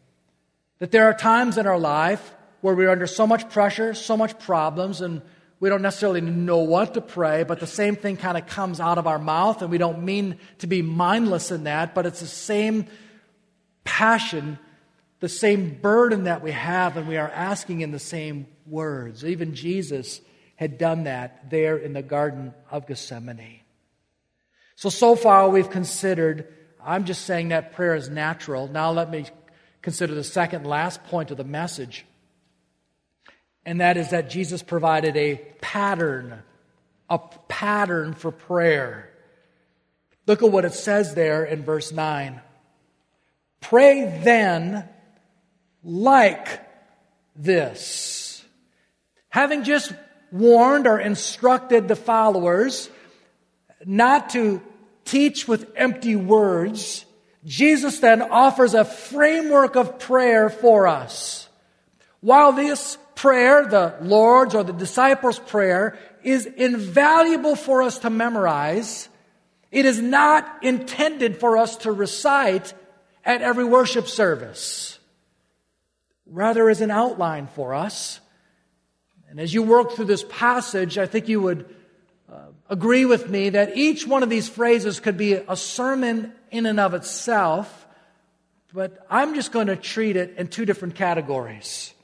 That 0.79 0.91
there 0.91 1.07
are 1.07 1.15
times 1.15 1.59
in 1.59 1.67
our 1.67 1.79
life 1.79 2.35
where 2.61 2.75
we're 2.75 2.91
under 2.91 3.07
so 3.07 3.27
much 3.27 3.49
pressure, 3.51 3.95
so 3.95 4.17
much 4.17 4.39
problems, 4.39 5.01
and 5.01 5.23
we 5.61 5.69
don't 5.69 5.83
necessarily 5.83 6.21
know 6.21 6.59
what 6.59 6.95
to 6.95 7.01
pray, 7.01 7.43
but 7.43 7.61
the 7.61 7.67
same 7.67 7.97
thing 7.97 8.17
kind 8.17 8.37
of 8.37 8.47
comes 8.47 8.81
out 8.81 8.99
of 8.99 9.07
our 9.07 9.19
mouth, 9.19 9.63
and 9.63 9.71
we 9.71 9.79
don't 9.79 10.05
mean 10.05 10.39
to 10.59 10.67
be 10.67 10.83
mindless 10.83 11.51
in 11.51 11.65
that, 11.65 11.95
but 11.95 12.07
it's 12.07 12.21
the 12.21 12.27
same 12.27 12.87
passion, 13.85 14.59
the 15.21 15.29
same 15.29 15.79
burden 15.81 16.25
that 16.25 16.43
we 16.43 16.53
have, 16.53 16.97
and 16.97 17.09
we 17.09 17.17
are 17.17 17.31
asking 17.31 17.81
in 17.81 17.91
the 17.91 17.99
same 17.99 18.47
words. 18.67 19.25
Even 19.25 19.55
Jesus 19.55 20.21
had 20.57 20.79
done 20.79 21.05
that 21.05 21.51
there 21.51 21.77
in 21.77 21.93
the 21.93 22.03
Garden 22.03 22.53
of 22.71 22.87
Gethsemane. 22.87 23.61
So, 24.77 24.91
so 24.91 25.17
far 25.17 25.49
we've 25.49 25.71
considered, 25.71 26.53
I'm 26.85 27.05
just 27.05 27.25
saying 27.25 27.49
that 27.49 27.73
prayer 27.73 27.95
is 27.95 28.09
natural. 28.09 28.69
Now 28.69 28.93
let 28.93 29.11
me 29.11 29.27
consider 29.83 30.15
the 30.15 30.25
second 30.25 30.67
last 30.67 31.03
point 31.05 31.31
of 31.31 31.37
the 31.37 31.45
message. 31.45 32.05
And 33.65 33.81
that 33.81 33.97
is 33.97 34.11
that 34.11 34.31
Jesus 34.31 34.63
provided 34.63 35.17
a 35.17 35.37
pattern, 35.61 36.43
a 37.11 37.19
pattern 37.49 38.15
for 38.15 38.31
prayer. 38.31 39.11
Look 40.27 40.43
at 40.43 40.51
what 40.51 40.65
it 40.65 40.75
says 40.75 41.15
there 41.15 41.45
in 41.45 41.65
verse 41.65 41.93
9. 41.93 42.41
Pray 43.61 44.21
then 44.23 44.89
like 45.83 46.61
this. 47.37 48.45
Having 49.31 49.65
just 49.65 49.93
warned 50.31 50.87
or 50.87 50.99
instructed 50.99 51.89
the 51.89 51.97
followers 51.97 52.91
not 53.85 54.31
to 54.31 54.63
teach 55.09 55.49
with 55.49 55.71
empty 55.75 56.17
words, 56.17 57.05
Jesus 57.45 57.99
then 58.01 58.23
offers 58.23 58.75
a 58.75 58.85
framework 58.85 59.77
of 59.77 59.99
prayer 59.99 60.51
for 60.51 60.87
us. 60.87 61.49
While 62.21 62.53
this 62.53 62.99
prayer, 63.15 63.67
the 63.67 63.95
Lord's 64.03 64.55
or 64.55 64.65
the 64.65 64.73
disciples' 64.73 65.39
prayer, 65.39 65.99
is 66.23 66.47
invaluable 66.47 67.57
for 67.57 67.83
us 67.83 67.99
to 68.01 68.11
memorize, 68.11 69.09
it 69.71 69.85
is 69.85 70.01
not 70.01 70.63
intended 70.63 71.39
for 71.39 71.57
us 71.57 71.77
to 71.79 71.93
recite 71.93 72.75
at 73.25 73.43
every 73.43 73.65
worship 73.65 74.09
service. 74.09 74.99
Rather, 76.27 76.69
as 76.69 76.81
an 76.81 76.91
outline 76.91 77.47
for 77.47 77.73
us. 77.75 78.21
And 79.31 79.39
as 79.41 79.53
you 79.53 79.63
work 79.63 79.93
through 79.93 80.07
this 80.07 80.25
passage, 80.29 80.99
I 80.99 81.07
think 81.07 81.29
you 81.29 81.41
would 81.41 81.67
agree 82.69 83.05
with 83.05 83.31
me 83.31 83.51
that 83.51 83.77
each 83.77 84.07
one 84.07 84.23
of 84.23 84.31
these 84.31 84.49
phrases 84.49 85.01
could 85.01 85.17
be 85.17 85.35
a 85.35 85.57
sermon 85.57 86.33
in 86.51 86.67
and 86.67 86.79
of 86.79 86.95
itself, 86.95 87.87
but 88.73 89.07
I'm 89.11 89.35
just 89.35 89.53
going 89.53 89.69
to 89.69 89.77
treat 89.77 90.17
it 90.17 90.37
in 90.37 90.49
two 90.49 90.65
different 90.65 90.95
categories. 90.95 91.95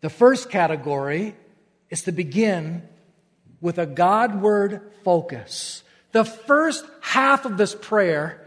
The 0.00 0.10
first 0.10 0.50
category 0.50 1.36
is 1.90 2.02
to 2.02 2.12
begin 2.12 2.82
with 3.60 3.78
a 3.78 3.86
Godward 3.86 4.80
focus. 5.04 5.82
The 6.12 6.24
first 6.24 6.84
half 7.00 7.44
of 7.44 7.56
this 7.56 7.74
prayer 7.74 8.46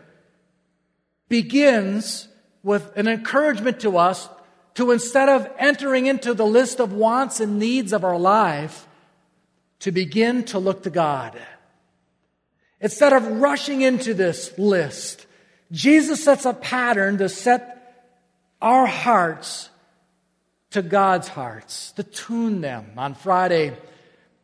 begins 1.29 2.27
with 2.63 2.95
an 2.97 3.07
encouragement 3.07 3.79
to 3.81 3.97
us 3.97 4.27
to 4.75 4.91
instead 4.91 5.29
of 5.29 5.49
entering 5.57 6.07
into 6.07 6.33
the 6.33 6.45
list 6.45 6.79
of 6.79 6.91
wants 6.91 7.39
and 7.39 7.59
needs 7.59 7.93
of 7.93 8.03
our 8.03 8.17
life, 8.17 8.84
to 9.79 9.91
begin 9.91 10.43
to 10.45 10.59
look 10.59 10.83
to 10.83 10.89
God. 10.89 11.37
Instead 12.79 13.13
of 13.13 13.25
rushing 13.41 13.81
into 13.81 14.13
this 14.13 14.57
list, 14.57 15.25
Jesus 15.71 16.23
sets 16.23 16.45
a 16.45 16.53
pattern 16.53 17.17
to 17.17 17.29
set 17.29 17.71
our 18.61 18.85
hearts 18.85 19.69
to 20.71 20.81
God's 20.81 21.27
hearts, 21.27 21.93
to 21.93 22.03
tune 22.03 22.61
them. 22.61 22.91
On 22.97 23.15
Friday, 23.15 23.77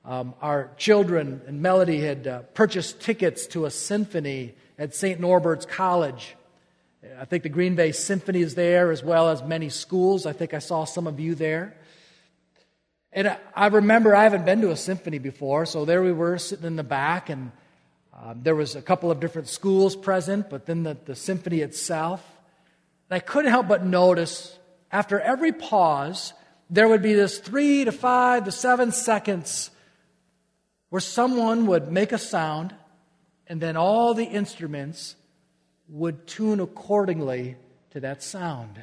um, 0.05 0.33
our 0.41 0.71
children 0.77 1.41
and 1.45 1.61
Melody 1.61 1.99
had 1.99 2.25
uh, 2.25 2.39
purchased 2.53 3.01
tickets 3.01 3.47
to 3.47 3.65
a 3.65 3.71
symphony 3.71 4.55
at 4.79 4.95
St. 4.95 5.19
Norbert's 5.19 5.65
College. 5.65 6.35
I 7.19 7.25
think 7.25 7.43
the 7.43 7.49
Green 7.49 7.75
Bay 7.75 7.91
Symphony 7.91 8.41
is 8.41 8.55
there 8.55 8.91
as 8.91 9.03
well 9.03 9.29
as 9.29 9.43
many 9.43 9.69
schools. 9.69 10.25
I 10.25 10.33
think 10.33 10.53
I 10.53 10.59
saw 10.59 10.85
some 10.85 11.07
of 11.07 11.19
you 11.19 11.35
there. 11.35 11.75
And 13.13 13.37
I 13.53 13.67
remember 13.67 14.15
I 14.15 14.23
haven't 14.23 14.45
been 14.45 14.61
to 14.61 14.71
a 14.71 14.77
symphony 14.77 15.19
before, 15.19 15.65
so 15.65 15.83
there 15.83 16.01
we 16.01 16.13
were 16.13 16.37
sitting 16.37 16.65
in 16.65 16.77
the 16.77 16.83
back, 16.83 17.29
and 17.29 17.51
um, 18.13 18.41
there 18.41 18.55
was 18.55 18.75
a 18.75 18.81
couple 18.81 19.11
of 19.11 19.19
different 19.19 19.49
schools 19.49 19.95
present, 19.95 20.49
but 20.49 20.65
then 20.65 20.83
the, 20.83 20.97
the 21.05 21.15
symphony 21.15 21.59
itself. 21.59 22.25
And 23.09 23.17
I 23.17 23.19
couldn't 23.19 23.51
help 23.51 23.67
but 23.67 23.85
notice 23.85 24.57
after 24.91 25.19
every 25.19 25.51
pause, 25.51 26.33
there 26.69 26.87
would 26.87 27.01
be 27.01 27.13
this 27.13 27.39
three 27.39 27.83
to 27.83 27.91
five 27.91 28.45
to 28.45 28.51
seven 28.51 28.93
seconds 28.93 29.71
where 30.89 31.01
someone 31.01 31.65
would 31.67 31.91
make 31.91 32.13
a 32.13 32.17
sound, 32.17 32.73
and 33.47 33.59
then 33.59 33.75
all 33.75 34.13
the 34.13 34.25
instruments 34.25 35.15
would 35.89 36.27
tune 36.27 36.61
accordingly 36.61 37.57
to 37.89 37.99
that 37.99 38.23
sound. 38.23 38.81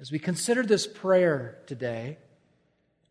As 0.00 0.10
we 0.10 0.18
consider 0.18 0.62
this 0.62 0.86
prayer 0.86 1.58
today, 1.66 2.16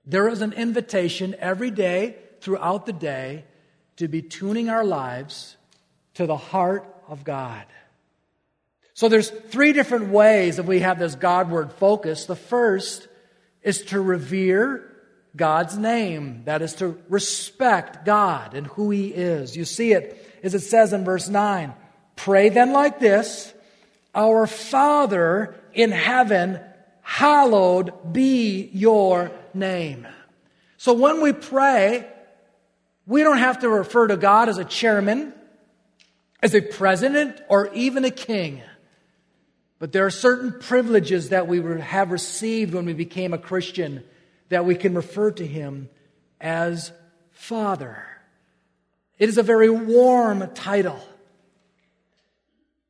there 0.08 0.30
is 0.30 0.42
an 0.42 0.54
invitation 0.54 1.36
every 1.38 1.70
day 1.70 2.16
throughout 2.40 2.86
the 2.86 2.94
day 2.94 3.44
to 3.98 4.08
be 4.08 4.22
tuning 4.22 4.70
our 4.70 4.86
lives 4.86 5.58
to 6.14 6.26
the 6.26 6.38
heart 6.38 6.86
of 7.08 7.26
God. 7.26 7.66
So 8.94 9.10
there's 9.10 9.30
three 9.30 9.74
different 9.74 10.10
ways 10.10 10.56
that 10.56 10.66
we 10.66 10.80
have 10.80 10.98
this 10.98 11.14
Godward 11.14 11.74
focus. 11.74 12.26
The 12.26 12.36
first 12.36 13.08
is 13.62 13.84
to 13.86 14.02
revere 14.02 14.92
God's 15.36 15.78
name. 15.78 16.44
That 16.46 16.62
is 16.62 16.74
to 16.76 17.00
respect 17.10 18.06
God 18.06 18.54
and 18.54 18.66
who 18.66 18.90
He 18.90 19.10
is. 19.10 19.56
You 19.56 19.66
see 19.66 19.92
it 19.92 20.40
as 20.42 20.56
it 20.56 20.62
says 20.62 20.94
in 20.94 21.04
verse 21.04 21.28
9. 21.28 21.74
Pray 22.16 22.50
then 22.50 22.72
like 22.72 23.00
this 23.00 23.54
Our 24.16 24.48
Father 24.48 25.54
in 25.74 25.92
heaven, 25.92 26.60
hallowed 27.02 28.14
be 28.14 28.70
your 28.74 29.32
name. 29.58 30.08
So 30.78 30.94
when 30.94 31.22
we 31.22 31.34
pray, 31.34 32.08
we 33.06 33.24
don't 33.24 33.38
have 33.38 33.60
to 33.60 33.70
refer 33.70 34.08
to 34.08 34.18
God 34.18 34.50
as 34.50 34.58
a 34.58 34.66
chairman, 34.66 35.34
as 36.42 36.54
a 36.54 36.62
president, 36.62 37.42
or 37.50 37.74
even 37.74 38.06
a 38.06 38.12
king. 38.12 38.62
But 39.80 39.92
there 39.92 40.06
are 40.06 40.12
certain 40.12 40.60
privileges 40.60 41.30
that 41.30 41.48
we 41.48 41.62
have 41.80 42.12
received 42.12 42.74
when 42.74 42.86
we 42.86 42.94
became 42.94 43.34
a 43.34 43.38
Christian 43.38 44.04
that 44.50 44.66
we 44.66 44.76
can 44.76 44.96
refer 44.96 45.32
to 45.32 45.46
him 45.46 45.90
as 46.40 46.92
Father. 47.32 48.04
It 49.20 49.30
is 49.30 49.38
a 49.38 49.44
very 49.44 49.70
warm 49.70 50.50
title. 50.54 51.00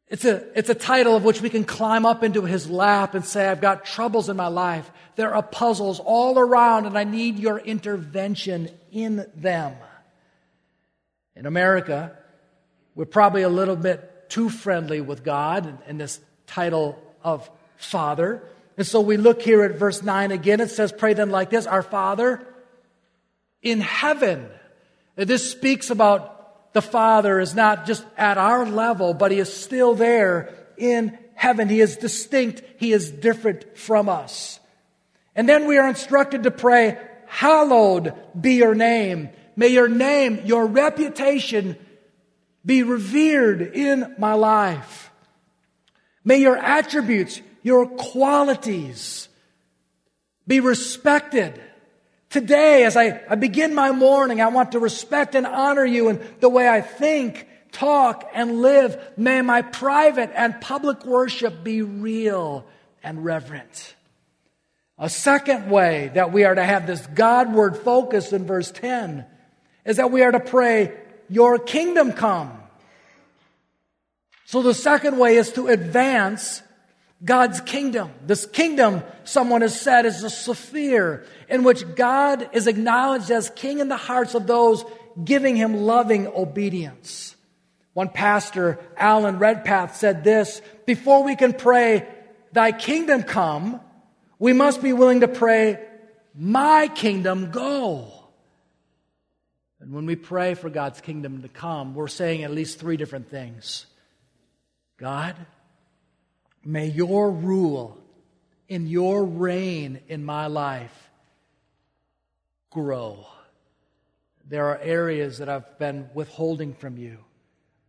It's 0.10 0.24
a, 0.24 0.58
it's 0.58 0.70
a 0.70 0.76
title 0.76 1.16
of 1.16 1.24
which 1.24 1.42
we 1.42 1.50
can 1.50 1.66
climb 1.66 2.06
up 2.06 2.24
into 2.24 2.44
his 2.44 2.70
lap 2.70 3.14
and 3.14 3.26
say, 3.26 3.48
I've 3.48 3.62
got 3.62 3.86
troubles 3.86 4.30
in 4.30 4.38
my 4.38 4.48
life. 4.48 4.90
There 5.18 5.34
are 5.34 5.42
puzzles 5.42 6.00
all 6.00 6.38
around 6.38 6.86
and 6.86 6.98
I 6.98 7.04
need 7.04 7.40
your 7.40 7.58
intervention 7.60 8.70
in 8.92 9.26
them. 9.36 9.74
In 11.36 11.48
America, 11.48 12.16
we're 12.94 13.06
probably 13.06 13.42
a 13.42 13.50
little 13.50 13.76
bit 13.76 14.30
too 14.30 14.50
friendly 14.50 15.02
with 15.02 15.24
God 15.24 15.80
in 15.88 15.98
this 15.98 16.20
title 16.46 17.02
of 17.24 17.50
Father. 17.78 18.44
And 18.78 18.86
so 18.86 19.02
we 19.02 19.18
look 19.18 19.42
here 19.42 19.64
at 19.64 19.80
verse 19.80 20.04
9 20.04 20.32
again. 20.32 20.62
It 20.62 20.70
says, 20.70 20.92
Pray 20.92 21.14
then 21.14 21.32
like 21.32 21.50
this 21.50 21.66
Our 21.66 21.84
Father 21.84 22.46
in 23.64 23.82
heaven. 23.82 24.48
This 25.16 25.50
speaks 25.50 25.90
about 25.90 26.74
the 26.74 26.82
Father 26.84 27.40
is 27.40 27.56
not 27.56 27.88
just 27.88 28.06
at 28.18 28.38
our 28.38 28.68
level, 28.68 29.16
but 29.16 29.32
He 29.32 29.40
is 29.40 29.52
still 29.52 29.96
there 29.96 30.54
in 30.78 31.18
heaven. 31.34 31.70
He 31.70 31.82
is 31.82 31.98
distinct, 31.98 32.62
He 32.78 32.94
is 32.94 33.10
different 33.10 33.76
from 33.76 34.10
us. 34.10 34.60
And 35.38 35.48
then 35.48 35.68
we 35.68 35.78
are 35.78 35.88
instructed 35.88 36.44
to 36.44 36.52
pray, 36.52 36.98
Hallowed 37.28 38.14
be 38.40 38.56
your 38.56 38.74
name. 38.74 39.30
May 39.56 39.68
your 39.68 39.88
name, 39.88 40.42
your 40.46 40.66
reputation 40.66 41.78
be 42.66 42.84
revered 42.84 43.62
in 43.62 44.16
my 44.18 44.34
life. 44.34 45.12
May 46.24 46.38
your 46.38 46.58
attributes, 46.58 47.42
your 47.62 47.88
qualities 47.88 49.30
be 50.48 50.60
respected. 50.60 51.62
Today, 52.30 52.84
as 52.84 52.98
I, 52.98 53.22
I 53.30 53.36
begin 53.36 53.76
my 53.76 53.92
morning, 53.92 54.42
I 54.42 54.48
want 54.48 54.74
to 54.74 54.80
respect 54.80 55.36
and 55.36 55.46
honor 55.46 55.86
you 55.86 56.10
in 56.10 56.22
the 56.40 56.50
way 56.50 56.68
I 56.68 56.82
think, 56.82 57.48
talk, 57.72 58.30
and 58.34 58.62
live. 58.62 59.00
May 59.18 59.42
my 59.42 59.62
private 59.62 60.32
and 60.36 60.60
public 60.60 61.06
worship 61.06 61.64
be 61.64 61.82
real 61.82 62.66
and 63.04 63.24
reverent. 63.24 63.96
A 65.00 65.10
second 65.10 65.70
way 65.70 66.10
that 66.16 66.32
we 66.32 66.44
are 66.44 66.56
to 66.56 66.64
have 66.64 66.88
this 66.88 67.06
Godward 67.08 67.78
focus 67.78 68.34
in 68.34 68.46
verse 68.46 68.72
10 68.72 69.26
is 69.86 69.98
that 69.98 70.12
we 70.12 70.24
are 70.24 70.32
to 70.32 70.40
pray, 70.40 70.94
Your 71.30 71.60
kingdom 71.60 72.14
come. 72.14 72.52
So 74.46 74.62
the 74.62 74.74
second 74.74 75.20
way 75.20 75.36
is 75.36 75.52
to 75.54 75.68
advance 75.68 76.64
God's 77.24 77.62
kingdom. 77.62 78.12
This 78.26 78.46
kingdom, 78.46 79.04
someone 79.24 79.62
has 79.62 79.80
said, 79.80 80.06
is 80.06 80.24
a 80.24 80.30
sphere 80.30 81.26
in 81.50 81.64
which 81.64 81.96
God 81.96 82.50
is 82.54 82.68
acknowledged 82.68 83.30
as 83.32 83.50
king 83.52 83.80
in 83.80 83.90
the 83.90 83.98
hearts 83.98 84.36
of 84.36 84.48
those 84.48 84.86
giving 85.24 85.56
him 85.56 85.76
loving 85.76 86.28
obedience. 86.28 87.36
One 87.94 88.10
pastor, 88.10 88.80
Alan 88.96 89.40
Redpath, 89.40 89.96
said 89.96 90.24
this 90.24 90.62
Before 90.86 91.24
we 91.24 91.36
can 91.36 91.54
pray, 91.54 92.08
Thy 92.54 92.72
kingdom 92.72 93.24
come, 93.24 93.82
we 94.40 94.54
must 94.54 94.82
be 94.82 94.94
willing 94.94 95.22
to 95.22 95.28
pray, 95.28 95.80
My 96.36 96.88
kingdom 96.88 97.52
go. 97.52 98.14
And 99.80 99.94
when 99.94 100.06
we 100.06 100.16
pray 100.16 100.56
for 100.56 100.70
God's 100.70 101.02
kingdom 101.02 101.44
to 101.44 101.48
come, 101.48 101.94
we're 101.94 102.08
saying 102.08 102.44
at 102.44 102.52
least 102.52 102.80
three 102.80 102.98
different 102.98 103.30
things 103.30 103.86
God, 104.98 105.36
May 106.64 106.88
your 106.88 107.32
rule 107.32 107.98
in 108.68 108.88
your 108.88 109.24
reign 109.24 110.02
in 110.10 110.24
my 110.26 110.48
life 110.48 111.10
grow. 112.70 113.26
There 114.50 114.68
are 114.68 114.78
areas 114.80 115.38
that 115.40 115.50
I've 115.50 115.78
been 115.80 116.10
withholding 116.14 116.74
from 116.74 116.98
you. 116.98 117.20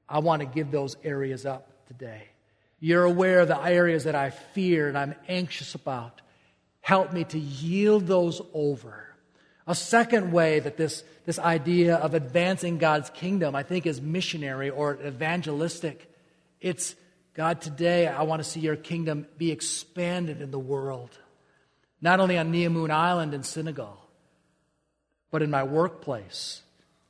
I 0.08 0.20
want 0.20 0.40
to 0.40 0.46
give 0.46 0.70
those 0.70 0.96
areas 1.04 1.44
up 1.44 1.86
today. 1.86 2.28
You're 2.80 3.04
aware 3.04 3.40
of 3.40 3.48
the 3.48 3.60
areas 3.60 4.04
that 4.04 4.14
I 4.14 4.30
fear 4.30 4.88
and 4.88 4.96
I'm 4.96 5.14
anxious 5.28 5.74
about. 5.74 6.20
Help 6.88 7.12
me 7.12 7.22
to 7.22 7.38
yield 7.38 8.06
those 8.06 8.40
over. 8.54 9.06
A 9.66 9.74
second 9.74 10.32
way 10.32 10.58
that 10.58 10.78
this, 10.78 11.04
this 11.26 11.38
idea 11.38 11.96
of 11.96 12.14
advancing 12.14 12.78
God's 12.78 13.10
kingdom, 13.10 13.54
I 13.54 13.62
think, 13.62 13.84
is 13.84 14.00
missionary 14.00 14.70
or 14.70 14.98
evangelistic. 15.04 16.10
It's 16.62 16.96
God, 17.34 17.60
today 17.60 18.06
I 18.06 18.22
want 18.22 18.42
to 18.42 18.48
see 18.48 18.60
your 18.60 18.74
kingdom 18.74 19.26
be 19.36 19.50
expanded 19.50 20.40
in 20.40 20.50
the 20.50 20.58
world, 20.58 21.10
not 22.00 22.20
only 22.20 22.38
on 22.38 22.50
Neomoon 22.54 22.88
Island 22.88 23.34
in 23.34 23.42
Senegal, 23.42 24.02
but 25.30 25.42
in 25.42 25.50
my 25.50 25.64
workplace, 25.64 26.62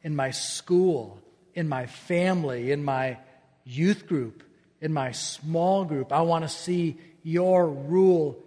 in 0.03 0.17
my 0.17 0.33
school, 0.33 1.21
in 1.55 1.69
my 1.69 1.87
family, 1.87 2.73
in 2.73 2.83
my 2.83 3.19
youth 3.62 4.09
group, 4.09 4.43
in 4.81 4.93
my 4.93 5.12
small 5.12 5.85
group. 5.85 6.12
I 6.12 6.23
want 6.23 6.43
to 6.43 6.49
see 6.49 6.99
your 7.23 7.69
rule 7.69 8.43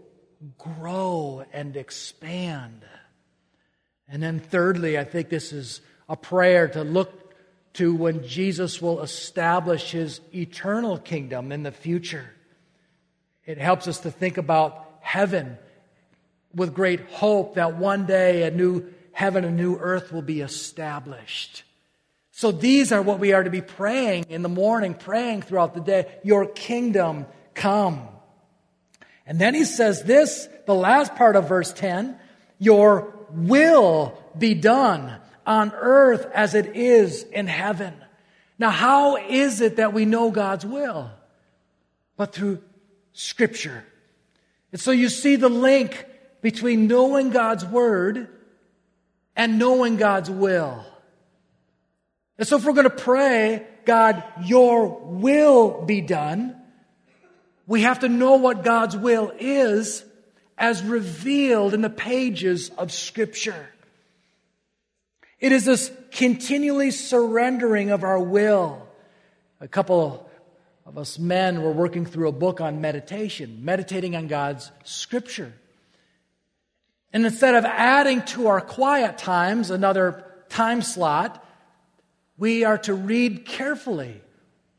grow 0.58 1.45
and 1.54 1.75
expand. 1.75 2.84
And 4.08 4.21
then, 4.21 4.39
thirdly, 4.39 4.97
I 4.97 5.04
think 5.04 5.30
this 5.30 5.54
is 5.54 5.82
a 6.10 6.17
prayer 6.17 6.67
to 6.69 6.84
look 6.84 7.34
to 7.73 7.95
when 7.95 8.27
Jesus 8.27 8.82
will 8.82 9.01
establish 9.01 9.91
his 9.91 10.19
eternal 10.34 10.97
kingdom 10.97 11.51
in 11.51 11.63
the 11.63 11.71
future. 11.71 12.30
It 13.45 13.58
helps 13.58 13.88
us 13.88 13.99
to 14.01 14.12
think 14.12 14.38
about 14.38 14.88
heaven 14.99 15.58
with 16.54 16.73
great 16.73 17.01
hope 17.12 17.56
that 17.56 17.77
one 17.77 18.06
day 18.06 18.43
a 18.43 18.51
new 18.51 18.93
heaven, 19.13 19.45
a 19.45 19.51
new 19.51 19.77
earth 19.77 20.12
will 20.12 20.21
be 20.21 20.41
established. 20.41 21.63
So 22.32 22.51
these 22.51 22.91
are 22.91 23.01
what 23.01 23.19
we 23.19 23.34
are 23.34 23.43
to 23.43 23.49
be 23.49 23.62
praying 23.62 24.25
in 24.30 24.41
the 24.41 24.49
morning, 24.49 24.93
praying 24.93 25.43
throughout 25.43 25.73
the 25.73 25.82
day. 25.82 26.19
Your 26.23 26.45
kingdom 26.45 27.25
come. 27.54 28.08
And 29.25 29.39
then 29.39 29.53
he 29.53 29.65
says 29.65 30.03
this, 30.03 30.47
the 30.65 30.73
last 30.73 31.15
part 31.15 31.36
of 31.36 31.47
verse 31.47 31.71
10, 31.73 32.17
your 32.60 33.13
will 33.31 34.17
be 34.38 34.53
done 34.53 35.15
on 35.45 35.71
earth 35.73 36.29
as 36.34 36.55
it 36.55 36.75
is 36.75 37.23
in 37.23 37.47
heaven. 37.47 37.93
Now, 38.60 38.69
how 38.69 39.17
is 39.17 39.62
it 39.62 39.77
that 39.77 39.93
we 39.93 40.05
know 40.05 40.31
God's 40.31 40.65
will? 40.65 41.10
But 42.17 42.34
through 42.34 42.62
Scripture. 43.13 43.84
And 44.71 44.79
so 44.79 44.91
you 44.91 45.10
see 45.10 45.36
the 45.36 45.49
link 45.49 46.05
between 46.41 46.88
knowing 46.88 47.31
God's 47.31 47.65
Word 47.65 48.27
and 49.36 49.57
knowing 49.57 49.97
God's 49.97 50.29
will. 50.29 50.86
And 52.38 52.47
so 52.47 52.57
if 52.57 52.65
we're 52.65 52.73
going 52.73 52.84
to 52.84 52.89
pray, 52.89 53.65
God, 53.86 54.23
your 54.43 54.88
will 54.88 55.84
be 55.84 56.01
done, 56.01 56.61
we 57.71 57.84
have 57.84 57.99
to 57.99 58.10
know 58.10 58.36
what 58.36 58.65
God's 58.65 58.97
will 58.97 59.31
is 59.39 60.03
as 60.57 60.84
revealed 60.84 61.73
in 61.73 61.79
the 61.79 61.89
pages 61.89 62.69
of 62.71 62.91
Scripture. 62.91 63.65
It 65.39 65.53
is 65.53 65.63
this 65.63 65.89
continually 66.12 66.91
surrendering 66.91 67.91
of 67.91 68.03
our 68.03 68.19
will. 68.19 68.86
A 69.62 69.69
couple 69.69 70.29
of 70.86 70.97
us 70.97 71.17
men 71.17 71.62
were 71.62 71.71
working 71.71 72.05
through 72.05 72.27
a 72.27 72.34
book 72.34 72.60
on 72.60 72.81
meditation, 72.81 73.63
meditating 73.63 74.17
on 74.17 74.27
God's 74.27 74.69
scripture. 74.84 75.53
And 77.13 77.25
instead 77.25 77.55
of 77.55 77.63
adding 77.63 78.21
to 78.34 78.47
our 78.47 78.60
quiet 78.60 79.17
times 79.17 79.69
another 79.69 80.25
time 80.49 80.81
slot, 80.81 81.41
we 82.38 82.65
are 82.65 82.79
to 82.79 82.93
read 82.93 83.45
carefully, 83.45 84.19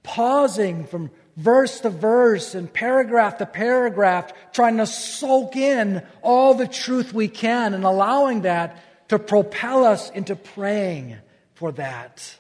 pausing 0.03 0.85
from 0.85 1.11
verse 1.37 1.81
to 1.81 1.91
verse 1.91 2.55
and 2.55 2.73
paragraph 2.73 3.39
to 3.39 3.47
paragraph, 3.47 4.33
trying 4.53 4.77
to 4.77 4.87
soak 4.87 5.57
in 5.57 6.07
all 6.23 6.55
the 6.55 6.69
truth 6.69 7.13
we 7.13 7.29
can 7.29 7.75
and 7.75 7.85
allowing 7.85 8.43
that 8.43 8.83
to 9.09 9.19
propel 9.19 9.85
us 9.85 10.11
into 10.11 10.37
praying 10.37 11.17
for 11.55 11.73
that. 11.73 12.37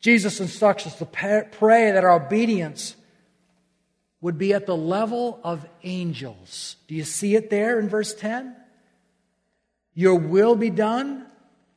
Jesus 0.00 0.40
instructs 0.40 0.86
us 0.86 0.96
to 0.98 1.06
pray 1.06 1.90
that 1.90 2.04
our 2.04 2.12
obedience 2.12 2.94
would 4.20 4.38
be 4.38 4.54
at 4.54 4.66
the 4.66 4.76
level 4.76 5.40
of 5.44 5.66
angels. 5.82 6.76
Do 6.88 6.94
you 6.94 7.04
see 7.04 7.34
it 7.34 7.50
there 7.50 7.78
in 7.78 7.88
verse 7.88 8.14
10? 8.14 8.56
Your 9.94 10.16
will 10.16 10.56
be 10.56 10.70
done 10.70 11.26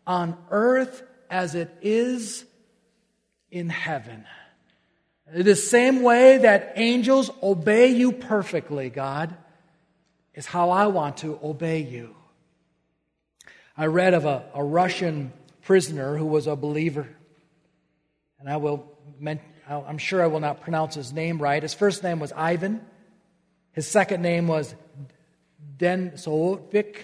on 0.05 0.37
earth 0.49 1.03
as 1.29 1.55
it 1.55 1.75
is 1.81 2.45
in 3.51 3.69
heaven. 3.69 4.25
The 5.33 5.55
same 5.55 6.01
way 6.01 6.39
that 6.39 6.73
angels 6.75 7.29
obey 7.43 7.87
you 7.87 8.11
perfectly, 8.11 8.89
God, 8.89 9.35
is 10.33 10.45
how 10.45 10.71
I 10.71 10.87
want 10.87 11.17
to 11.17 11.39
obey 11.43 11.81
you. 11.81 12.15
I 13.77 13.85
read 13.85 14.13
of 14.13 14.25
a, 14.25 14.43
a 14.53 14.63
Russian 14.63 15.31
prisoner 15.61 16.17
who 16.17 16.25
was 16.25 16.47
a 16.47 16.55
believer. 16.55 17.07
And 18.39 18.49
I 18.49 18.57
will, 18.57 18.89
I'm 19.69 19.97
sure 19.97 20.23
I 20.23 20.27
will 20.27 20.39
not 20.39 20.61
pronounce 20.61 20.95
his 20.95 21.13
name 21.13 21.41
right. 21.41 21.61
His 21.61 21.73
first 21.73 22.01
name 22.03 22.19
was 22.19 22.31
Ivan. 22.31 22.81
His 23.73 23.87
second 23.87 24.21
name 24.21 24.47
was 24.47 24.73
Densovic. 25.77 26.95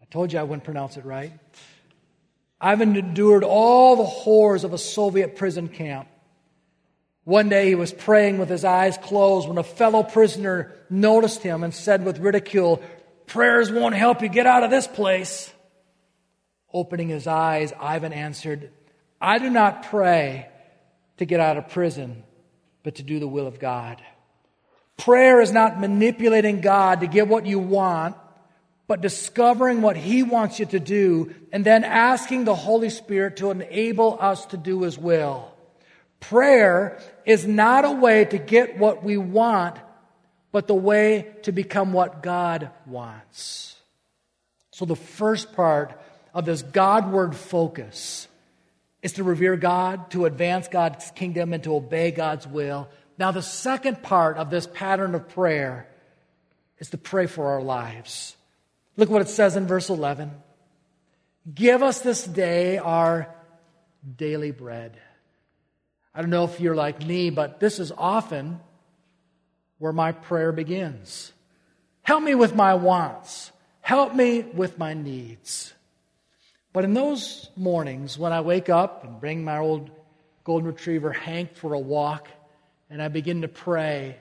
I 0.00 0.04
told 0.10 0.32
you 0.32 0.38
I 0.38 0.42
wouldn't 0.44 0.64
pronounce 0.64 0.96
it 0.96 1.04
right. 1.04 1.32
Ivan 2.60 2.96
endured 2.96 3.44
all 3.44 3.96
the 3.96 4.04
horrors 4.04 4.64
of 4.64 4.72
a 4.72 4.78
Soviet 4.78 5.36
prison 5.36 5.68
camp. 5.68 6.08
One 7.24 7.48
day 7.48 7.68
he 7.68 7.74
was 7.74 7.92
praying 7.92 8.38
with 8.38 8.48
his 8.48 8.64
eyes 8.64 8.98
closed 8.98 9.48
when 9.48 9.58
a 9.58 9.62
fellow 9.62 10.02
prisoner 10.02 10.74
noticed 10.90 11.42
him 11.42 11.62
and 11.62 11.72
said 11.72 12.04
with 12.04 12.18
ridicule, 12.18 12.82
Prayers 13.26 13.70
won't 13.70 13.94
help 13.94 14.22
you 14.22 14.28
get 14.28 14.46
out 14.46 14.64
of 14.64 14.70
this 14.70 14.86
place. 14.86 15.52
Opening 16.72 17.08
his 17.08 17.26
eyes, 17.26 17.72
Ivan 17.78 18.12
answered, 18.12 18.70
I 19.20 19.38
do 19.38 19.50
not 19.50 19.84
pray 19.84 20.48
to 21.18 21.24
get 21.24 21.38
out 21.38 21.56
of 21.56 21.68
prison, 21.68 22.24
but 22.82 22.96
to 22.96 23.02
do 23.04 23.20
the 23.20 23.28
will 23.28 23.46
of 23.46 23.60
God. 23.60 24.02
Prayer 24.96 25.40
is 25.40 25.52
not 25.52 25.80
manipulating 25.80 26.60
God 26.60 27.00
to 27.00 27.06
get 27.06 27.28
what 27.28 27.46
you 27.46 27.58
want, 27.58 28.16
but 28.88 29.00
discovering 29.00 29.80
what 29.80 29.96
He 29.96 30.22
wants 30.22 30.58
you 30.58 30.66
to 30.66 30.80
do 30.80 31.34
and 31.52 31.64
then 31.64 31.84
asking 31.84 32.44
the 32.44 32.54
Holy 32.54 32.90
Spirit 32.90 33.36
to 33.36 33.50
enable 33.50 34.18
us 34.20 34.46
to 34.46 34.56
do 34.56 34.82
His 34.82 34.98
will. 34.98 35.52
Prayer 36.20 37.00
is 37.24 37.46
not 37.46 37.84
a 37.84 37.92
way 37.92 38.24
to 38.24 38.38
get 38.38 38.78
what 38.78 39.02
we 39.02 39.16
want, 39.16 39.76
but 40.50 40.66
the 40.66 40.74
way 40.74 41.34
to 41.42 41.52
become 41.52 41.92
what 41.92 42.22
God 42.22 42.70
wants. 42.86 43.76
So, 44.70 44.84
the 44.84 44.96
first 44.96 45.54
part 45.54 45.98
of 46.34 46.44
this 46.44 46.62
Godward 46.62 47.36
focus 47.36 48.28
is 49.02 49.14
to 49.14 49.24
revere 49.24 49.56
God, 49.56 50.10
to 50.12 50.26
advance 50.26 50.68
God's 50.68 51.10
kingdom, 51.12 51.52
and 51.52 51.62
to 51.64 51.74
obey 51.74 52.10
God's 52.10 52.46
will. 52.46 52.88
Now, 53.18 53.30
the 53.32 53.42
second 53.42 54.02
part 54.02 54.36
of 54.36 54.50
this 54.50 54.66
pattern 54.66 55.14
of 55.14 55.28
prayer 55.28 55.88
is 56.78 56.90
to 56.90 56.98
pray 56.98 57.26
for 57.26 57.48
our 57.52 57.62
lives. 57.62 58.36
Look 58.96 59.10
what 59.10 59.22
it 59.22 59.28
says 59.28 59.56
in 59.56 59.66
verse 59.66 59.88
11 59.88 60.30
Give 61.52 61.82
us 61.82 62.00
this 62.00 62.24
day 62.24 62.78
our 62.78 63.34
daily 64.16 64.52
bread. 64.52 64.96
I 66.14 66.20
don't 66.20 66.30
know 66.30 66.44
if 66.44 66.60
you're 66.60 66.74
like 66.74 67.04
me, 67.04 67.30
but 67.30 67.60
this 67.60 67.78
is 67.78 67.92
often 67.96 68.60
where 69.78 69.92
my 69.92 70.12
prayer 70.12 70.52
begins. 70.52 71.32
Help 72.02 72.22
me 72.22 72.34
with 72.34 72.54
my 72.54 72.74
wants. 72.74 73.50
Help 73.80 74.14
me 74.14 74.42
with 74.42 74.78
my 74.78 74.94
needs. 74.94 75.72
But 76.72 76.84
in 76.84 76.94
those 76.94 77.50
mornings 77.56 78.18
when 78.18 78.32
I 78.32 78.40
wake 78.40 78.68
up 78.68 79.04
and 79.04 79.20
bring 79.20 79.44
my 79.44 79.58
old 79.58 79.90
golden 80.44 80.68
retriever 80.68 81.12
Hank 81.12 81.56
for 81.56 81.74
a 81.74 81.78
walk 81.78 82.28
and 82.90 83.02
I 83.02 83.08
begin 83.08 83.42
to 83.42 83.48
pray, 83.48 84.16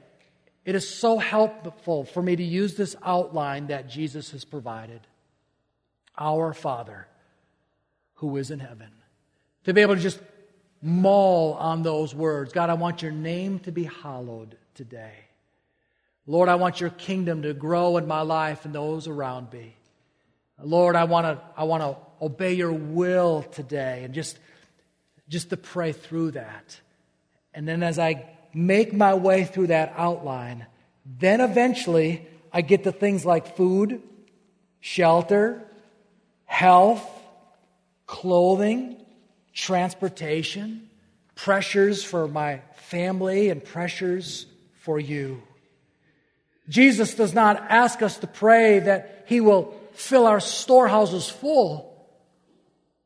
it 0.65 0.75
is 0.75 0.87
so 0.87 1.17
helpful 1.17 2.05
for 2.05 2.21
me 2.21 2.35
to 2.35 2.43
use 2.43 2.75
this 2.75 2.95
outline 3.03 3.67
that 3.67 3.89
Jesus 3.89 4.31
has 4.31 4.45
provided. 4.45 5.01
Our 6.17 6.53
Father 6.53 7.07
who 8.15 8.37
is 8.37 8.51
in 8.51 8.59
heaven. 8.59 8.91
To 9.65 9.73
be 9.73 9.81
able 9.81 9.95
to 9.95 10.01
just 10.01 10.19
mull 10.81 11.53
on 11.53 11.83
those 11.83 12.15
words. 12.15 12.53
God, 12.53 12.69
I 12.69 12.73
want 12.73 13.01
your 13.01 13.11
name 13.11 13.59
to 13.59 13.71
be 13.71 13.83
hallowed 13.83 14.57
today. 14.73 15.13
Lord, 16.25 16.49
I 16.49 16.55
want 16.55 16.79
your 16.79 16.89
kingdom 16.89 17.41
to 17.43 17.53
grow 17.53 17.97
in 17.97 18.07
my 18.07 18.21
life 18.21 18.65
and 18.65 18.73
those 18.73 19.07
around 19.07 19.51
me. 19.51 19.75
Lord, 20.61 20.95
I 20.95 21.05
want 21.05 21.25
to 21.25 21.43
I 21.57 21.63
want 21.63 21.83
to 21.83 21.97
obey 22.23 22.53
your 22.53 22.71
will 22.71 23.43
today 23.43 24.03
and 24.03 24.13
just 24.13 24.37
just 25.27 25.49
to 25.49 25.57
pray 25.57 25.91
through 25.91 26.31
that. 26.31 26.79
And 27.53 27.67
then 27.67 27.83
as 27.83 27.97
I 27.97 28.29
make 28.53 28.93
my 28.93 29.13
way 29.13 29.43
through 29.43 29.67
that 29.67 29.93
outline, 29.97 30.67
then 31.05 31.41
eventually 31.41 32.27
I 32.53 32.61
get 32.61 32.83
to 32.83 32.91
things 32.91 33.25
like 33.25 33.55
food, 33.55 34.01
shelter, 34.79 35.63
health, 36.45 37.07
clothing, 38.05 39.00
transportation, 39.53 40.89
pressures 41.35 42.03
for 42.03 42.27
my 42.27 42.61
family, 42.75 43.49
and 43.49 43.63
pressures 43.63 44.45
for 44.81 44.99
you. 44.99 45.41
Jesus 46.69 47.15
does 47.15 47.33
not 47.33 47.57
ask 47.69 48.01
us 48.01 48.17
to 48.17 48.27
pray 48.27 48.79
that 48.79 49.25
He 49.27 49.41
will 49.41 49.73
fill 49.93 50.25
our 50.25 50.39
storehouses 50.39 51.29
full, 51.29 52.07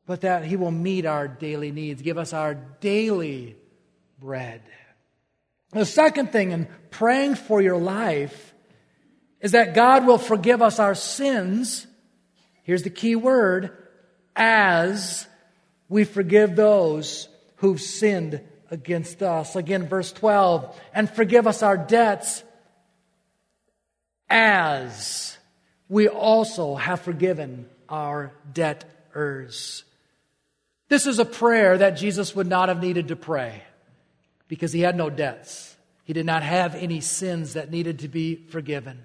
but 0.06 0.20
that 0.20 0.44
He 0.44 0.56
will 0.56 0.70
meet 0.70 1.04
our 1.06 1.26
daily 1.26 1.72
needs, 1.72 2.02
give 2.02 2.18
us 2.18 2.32
our 2.32 2.54
daily 2.54 3.56
bread. 4.18 4.62
The 5.72 5.84
second 5.84 6.32
thing 6.32 6.52
in 6.52 6.68
praying 6.90 7.34
for 7.34 7.60
your 7.60 7.76
life 7.76 8.54
is 9.40 9.52
that 9.52 9.74
God 9.74 10.06
will 10.06 10.18
forgive 10.18 10.62
us 10.62 10.78
our 10.78 10.94
sins. 10.94 11.86
Here's 12.62 12.82
the 12.82 12.90
key 12.90 13.16
word 13.16 13.76
as 14.34 15.26
we 15.88 16.04
forgive 16.04 16.56
those 16.56 17.28
who've 17.56 17.80
sinned 17.80 18.40
against 18.70 19.22
us. 19.22 19.56
Again, 19.56 19.88
verse 19.88 20.12
12, 20.12 20.78
and 20.92 21.08
forgive 21.08 21.46
us 21.46 21.62
our 21.62 21.76
debts 21.76 22.42
as 24.28 25.38
we 25.88 26.08
also 26.08 26.74
have 26.74 27.00
forgiven 27.00 27.68
our 27.88 28.32
debtors. 28.52 29.84
This 30.88 31.06
is 31.06 31.18
a 31.18 31.24
prayer 31.24 31.78
that 31.78 31.90
Jesus 31.90 32.34
would 32.34 32.46
not 32.46 32.68
have 32.68 32.80
needed 32.80 33.08
to 33.08 33.16
pray 33.16 33.62
because 34.48 34.72
he 34.72 34.80
had 34.80 34.96
no 34.96 35.10
debts. 35.10 35.76
He 36.04 36.12
did 36.12 36.26
not 36.26 36.42
have 36.42 36.74
any 36.74 37.00
sins 37.00 37.54
that 37.54 37.70
needed 37.70 38.00
to 38.00 38.08
be 38.08 38.36
forgiven. 38.36 39.02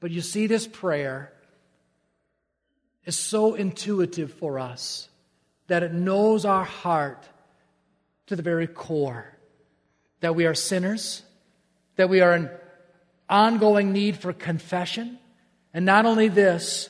But 0.00 0.10
you 0.10 0.20
see, 0.20 0.46
this 0.46 0.66
prayer 0.66 1.32
is 3.04 3.18
so 3.18 3.54
intuitive 3.54 4.32
for 4.32 4.58
us 4.58 5.08
that 5.68 5.82
it 5.82 5.92
knows 5.92 6.44
our 6.44 6.64
heart 6.64 7.24
to 8.26 8.36
the 8.36 8.42
very 8.42 8.66
core. 8.66 9.26
That 10.20 10.34
we 10.34 10.46
are 10.46 10.54
sinners, 10.54 11.22
that 11.96 12.08
we 12.08 12.20
are 12.20 12.34
in 12.34 12.50
ongoing 13.28 13.92
need 13.92 14.16
for 14.16 14.32
confession. 14.32 15.18
And 15.74 15.84
not 15.84 16.06
only 16.06 16.28
this, 16.28 16.88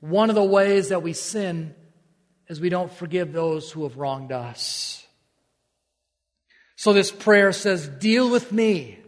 one 0.00 0.28
of 0.28 0.36
the 0.36 0.44
ways 0.44 0.90
that 0.90 1.02
we 1.02 1.12
sin 1.12 1.74
is 2.48 2.60
we 2.60 2.68
don't 2.68 2.92
forgive 2.92 3.32
those 3.32 3.70
who 3.70 3.82
have 3.82 3.96
wronged 3.96 4.32
us. 4.32 5.04
So 6.76 6.92
this 6.92 7.10
prayer 7.10 7.52
says, 7.52 7.88
Deal 7.88 8.30
with 8.30 8.52
me 8.52 8.98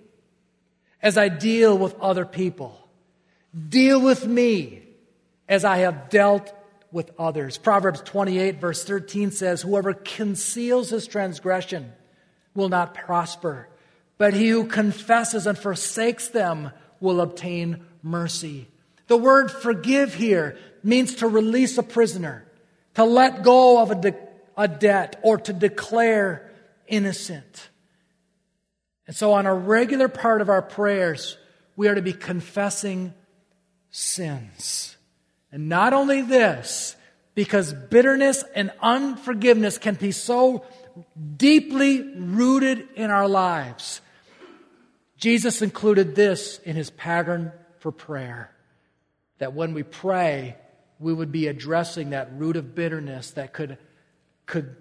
as 1.00 1.16
I 1.16 1.28
deal 1.28 1.78
with 1.78 1.98
other 2.00 2.24
people. 2.24 2.88
Deal 3.68 4.00
with 4.00 4.26
me 4.26 4.82
as 5.48 5.64
I 5.64 5.78
have 5.78 6.10
dealt 6.10 6.52
with 6.90 7.10
others. 7.18 7.58
Proverbs 7.58 8.00
28, 8.02 8.60
verse 8.60 8.84
13 8.84 9.30
says, 9.30 9.62
Whoever 9.62 9.94
conceals 9.94 10.90
his 10.90 11.06
transgression 11.06 11.92
will 12.54 12.68
not 12.68 12.94
prosper, 12.94 13.68
but 14.16 14.34
he 14.34 14.48
who 14.48 14.64
confesses 14.64 15.46
and 15.46 15.58
forsakes 15.58 16.28
them 16.28 16.70
will 17.00 17.20
obtain 17.20 17.84
mercy. 18.02 18.68
The 19.06 19.16
word 19.16 19.50
forgive 19.50 20.14
here 20.14 20.58
means 20.82 21.16
to 21.16 21.28
release 21.28 21.78
a 21.78 21.82
prisoner, 21.82 22.46
to 22.94 23.04
let 23.04 23.42
go 23.42 23.80
of 23.80 23.90
a, 23.90 23.94
de- 23.94 24.28
a 24.56 24.68
debt, 24.68 25.18
or 25.22 25.38
to 25.38 25.52
declare 25.52 26.50
innocent. 26.86 27.68
And 29.06 29.16
so, 29.16 29.32
on 29.32 29.46
a 29.46 29.54
regular 29.54 30.08
part 30.08 30.42
of 30.42 30.50
our 30.50 30.60
prayers, 30.60 31.38
we 31.76 31.88
are 31.88 31.94
to 31.94 32.02
be 32.02 32.12
confessing 32.12 33.14
sins. 33.90 34.97
And 35.50 35.68
not 35.68 35.92
only 35.92 36.22
this, 36.22 36.96
because 37.34 37.72
bitterness 37.72 38.44
and 38.54 38.72
unforgiveness 38.82 39.78
can 39.78 39.94
be 39.94 40.12
so 40.12 40.64
deeply 41.36 42.02
rooted 42.16 42.88
in 42.96 43.10
our 43.10 43.28
lives. 43.28 44.00
Jesus 45.16 45.62
included 45.62 46.14
this 46.14 46.58
in 46.64 46.76
his 46.76 46.90
pattern 46.90 47.52
for 47.78 47.92
prayer 47.92 48.50
that 49.38 49.54
when 49.54 49.72
we 49.72 49.84
pray, 49.84 50.56
we 50.98 51.12
would 51.12 51.30
be 51.30 51.46
addressing 51.46 52.10
that 52.10 52.32
root 52.36 52.56
of 52.56 52.74
bitterness 52.74 53.30
that 53.32 53.52
could, 53.52 53.78
could 54.46 54.74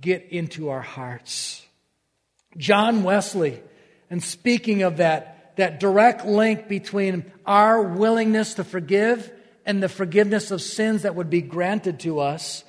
get 0.00 0.28
into 0.30 0.68
our 0.68 0.82
hearts. 0.82 1.66
John 2.56 3.02
Wesley, 3.02 3.62
and 4.10 4.22
speaking 4.22 4.82
of 4.82 4.98
that, 4.98 5.54
that 5.56 5.80
direct 5.80 6.26
link 6.26 6.68
between 6.68 7.32
our 7.46 7.82
willingness 7.82 8.54
to 8.54 8.64
forgive 8.64 9.32
and 9.64 9.82
the 9.82 9.88
forgiveness 9.88 10.50
of 10.50 10.60
sins 10.60 11.02
that 11.02 11.14
would 11.14 11.30
be 11.30 11.40
granted 11.42 12.00
to 12.00 12.20
us, 12.20 12.64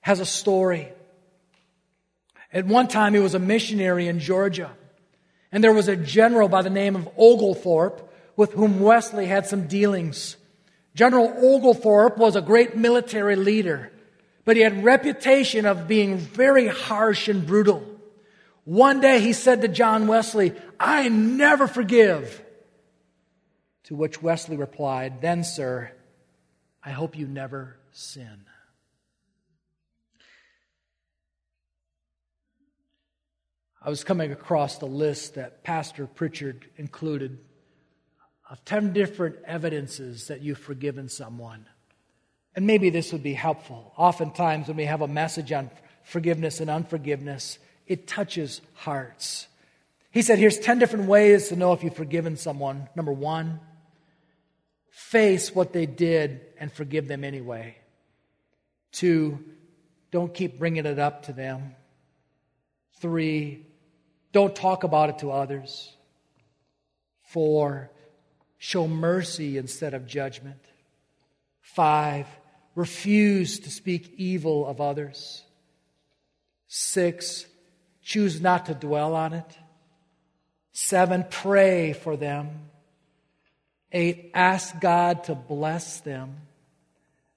has 0.00 0.20
a 0.20 0.26
story. 0.26 0.88
At 2.52 2.66
one 2.66 2.88
time, 2.88 3.14
he 3.14 3.20
was 3.20 3.34
a 3.34 3.38
missionary 3.38 4.06
in 4.06 4.20
Georgia. 4.20 4.70
And 5.50 5.62
there 5.62 5.72
was 5.72 5.88
a 5.88 5.96
general 5.96 6.48
by 6.48 6.62
the 6.62 6.70
name 6.70 6.96
of 6.96 7.08
Oglethorpe 7.16 8.12
with 8.36 8.52
whom 8.52 8.80
Wesley 8.80 9.26
had 9.26 9.46
some 9.46 9.66
dealings. 9.66 10.36
General 10.94 11.32
Oglethorpe 11.36 12.18
was 12.18 12.36
a 12.36 12.42
great 12.42 12.76
military 12.76 13.36
leader, 13.36 13.90
but 14.44 14.56
he 14.56 14.62
had 14.62 14.78
a 14.78 14.82
reputation 14.82 15.64
of 15.64 15.88
being 15.88 16.18
very 16.18 16.66
harsh 16.66 17.28
and 17.28 17.46
brutal. 17.46 17.84
One 18.64 19.00
day 19.00 19.20
he 19.20 19.32
said 19.32 19.62
to 19.62 19.68
John 19.68 20.06
Wesley, 20.06 20.52
I 20.78 21.08
never 21.08 21.66
forgive. 21.66 22.43
To 23.84 23.94
which 23.94 24.22
Wesley 24.22 24.56
replied, 24.56 25.20
Then, 25.20 25.44
sir, 25.44 25.92
I 26.82 26.90
hope 26.90 27.18
you 27.18 27.26
never 27.26 27.76
sin. 27.92 28.44
I 33.82 33.90
was 33.90 34.02
coming 34.02 34.32
across 34.32 34.78
the 34.78 34.86
list 34.86 35.34
that 35.34 35.62
Pastor 35.62 36.06
Pritchard 36.06 36.64
included 36.78 37.38
of 38.48 38.64
10 38.64 38.94
different 38.94 39.36
evidences 39.46 40.28
that 40.28 40.40
you've 40.40 40.58
forgiven 40.58 41.08
someone. 41.08 41.66
And 42.54 42.66
maybe 42.66 42.88
this 42.88 43.12
would 43.12 43.22
be 43.22 43.34
helpful. 43.34 43.92
Oftentimes, 43.96 44.68
when 44.68 44.78
we 44.78 44.84
have 44.84 45.02
a 45.02 45.08
message 45.08 45.52
on 45.52 45.70
forgiveness 46.02 46.60
and 46.60 46.70
unforgiveness, 46.70 47.58
it 47.86 48.06
touches 48.06 48.62
hearts. 48.74 49.48
He 50.10 50.22
said, 50.22 50.38
Here's 50.38 50.58
10 50.58 50.78
different 50.78 51.06
ways 51.06 51.48
to 51.48 51.56
know 51.56 51.72
if 51.72 51.82
you've 51.84 51.96
forgiven 51.96 52.36
someone. 52.36 52.88
Number 52.94 53.12
one, 53.12 53.60
face 54.94 55.52
what 55.52 55.72
they 55.72 55.86
did 55.86 56.40
and 56.58 56.72
forgive 56.72 57.08
them 57.08 57.24
anyway. 57.24 57.76
Two, 58.92 59.44
don't 60.12 60.32
keep 60.32 60.56
bringing 60.56 60.86
it 60.86 61.00
up 61.00 61.24
to 61.24 61.32
them. 61.32 61.74
Three, 63.00 63.66
don't 64.32 64.54
talk 64.54 64.84
about 64.84 65.10
it 65.10 65.18
to 65.18 65.32
others. 65.32 65.92
Four, 67.24 67.90
show 68.58 68.86
mercy 68.86 69.58
instead 69.58 69.94
of 69.94 70.06
judgment. 70.06 70.64
Five, 71.60 72.28
refuse 72.76 73.58
to 73.60 73.70
speak 73.70 74.14
evil 74.16 74.64
of 74.64 74.80
others. 74.80 75.42
Six, 76.68 77.46
choose 78.00 78.40
not 78.40 78.66
to 78.66 78.74
dwell 78.74 79.16
on 79.16 79.32
it. 79.32 79.58
Seven, 80.72 81.24
pray 81.28 81.94
for 81.94 82.16
them. 82.16 82.70
Eight, 83.94 84.32
ask 84.34 84.78
God 84.80 85.24
to 85.24 85.34
bless 85.34 86.00
them. 86.00 86.36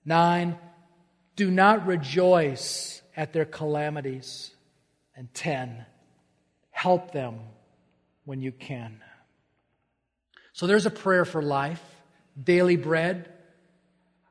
Nine, 0.04 0.58
do 1.38 1.50
not 1.50 1.86
rejoice 1.86 3.02
at 3.16 3.32
their 3.32 3.46
calamities. 3.46 4.52
And 5.16 5.34
ten, 5.34 5.86
Help 6.78 7.12
them 7.12 7.40
when 8.26 8.40
you 8.40 8.52
can. 8.52 9.02
So 10.54 10.68
there's 10.68 10.86
a 10.86 10.92
prayer 10.92 11.26
for 11.26 11.42
life, 11.42 11.82
daily 12.42 12.76
bread, 12.76 13.28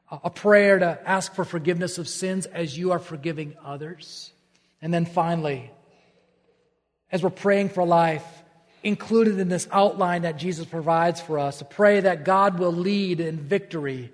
a 0.09 0.31
prayer 0.31 0.79
to 0.79 1.01
ask 1.05 1.35
for 1.35 1.45
forgiveness 1.45 1.99
of 1.99 2.07
sins 2.07 2.47
as 2.47 2.79
you 2.79 2.93
are 2.93 3.01
forgiving 3.01 3.57
others. 3.65 4.31
And 4.81 4.95
then 4.95 5.07
finally, 5.07 5.73
as 7.11 7.21
we're 7.21 7.31
praying 7.31 7.71
for 7.71 7.85
life, 7.85 8.25
included 8.87 9.39
in 9.39 9.49
this 9.49 9.69
outline 9.73 10.23
that 10.23 10.39
Jesus 10.39 10.65
provides 10.65 11.21
for 11.21 11.39
us, 11.39 11.59
to 11.59 11.65
pray 11.65 12.01
that 12.01 12.25
God 12.25 12.59
will 12.59 12.73
lead 12.73 13.21
in 13.21 13.39
victory 13.39 14.13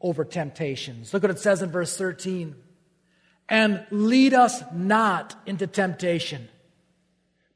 over 0.00 0.24
temptations. 0.24 1.12
Look 1.12 1.22
what 1.22 1.30
it 1.30 1.38
says 1.38 1.62
in 1.62 1.70
verse 1.70 1.96
13. 1.96 2.54
And 3.48 3.86
lead 3.90 4.34
us 4.34 4.62
not 4.72 5.36
into 5.46 5.66
temptation 5.66 6.48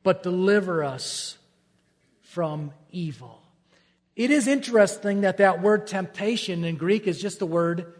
but 0.03 0.23
deliver 0.23 0.83
us 0.83 1.39
from 2.23 2.73
evil. 2.91 3.43
It 4.17 4.31
is 4.31 4.47
interesting 4.47 5.23
that 5.23 5.39
that 5.39 5.63
word 5.63 5.87
temptation 5.87 6.65
in 6.65 6.77
Greek 6.77 7.07
is 7.07 7.21
just 7.21 7.39
the 7.39 7.47
word 7.47 7.95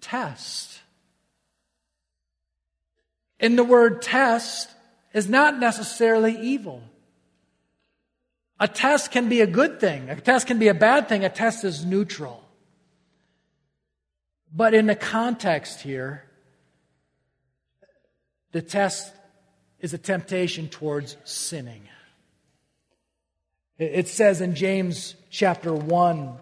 test. 0.00 0.80
And 3.38 3.58
the 3.58 3.64
word 3.64 4.02
test 4.02 4.70
is 5.12 5.28
not 5.28 5.58
necessarily 5.58 6.38
evil. 6.40 6.82
A 8.58 8.68
test 8.68 9.10
can 9.10 9.28
be 9.28 9.40
a 9.40 9.46
good 9.46 9.80
thing. 9.80 10.08
A 10.08 10.20
test 10.20 10.46
can 10.46 10.58
be 10.58 10.68
a 10.68 10.74
bad 10.74 11.08
thing. 11.08 11.24
A 11.24 11.28
test 11.28 11.64
is 11.64 11.84
neutral. 11.84 12.42
But 14.52 14.72
in 14.72 14.86
the 14.86 14.94
context 14.94 15.82
here, 15.82 16.24
the 18.52 18.62
test 18.62 19.12
is 19.80 19.92
a 19.92 19.98
temptation 19.98 20.68
towards 20.68 21.16
sinning. 21.24 21.82
It 23.78 24.08
says 24.08 24.40
in 24.40 24.54
James 24.54 25.14
chapter 25.28 25.74
1 25.74 26.38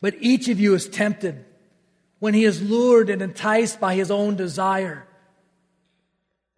But 0.00 0.14
each 0.20 0.48
of 0.48 0.58
you 0.58 0.74
is 0.74 0.88
tempted 0.88 1.44
when 2.18 2.32
he 2.32 2.44
is 2.44 2.62
lured 2.62 3.10
and 3.10 3.20
enticed 3.20 3.78
by 3.78 3.94
his 3.94 4.10
own 4.10 4.36
desire. 4.36 5.06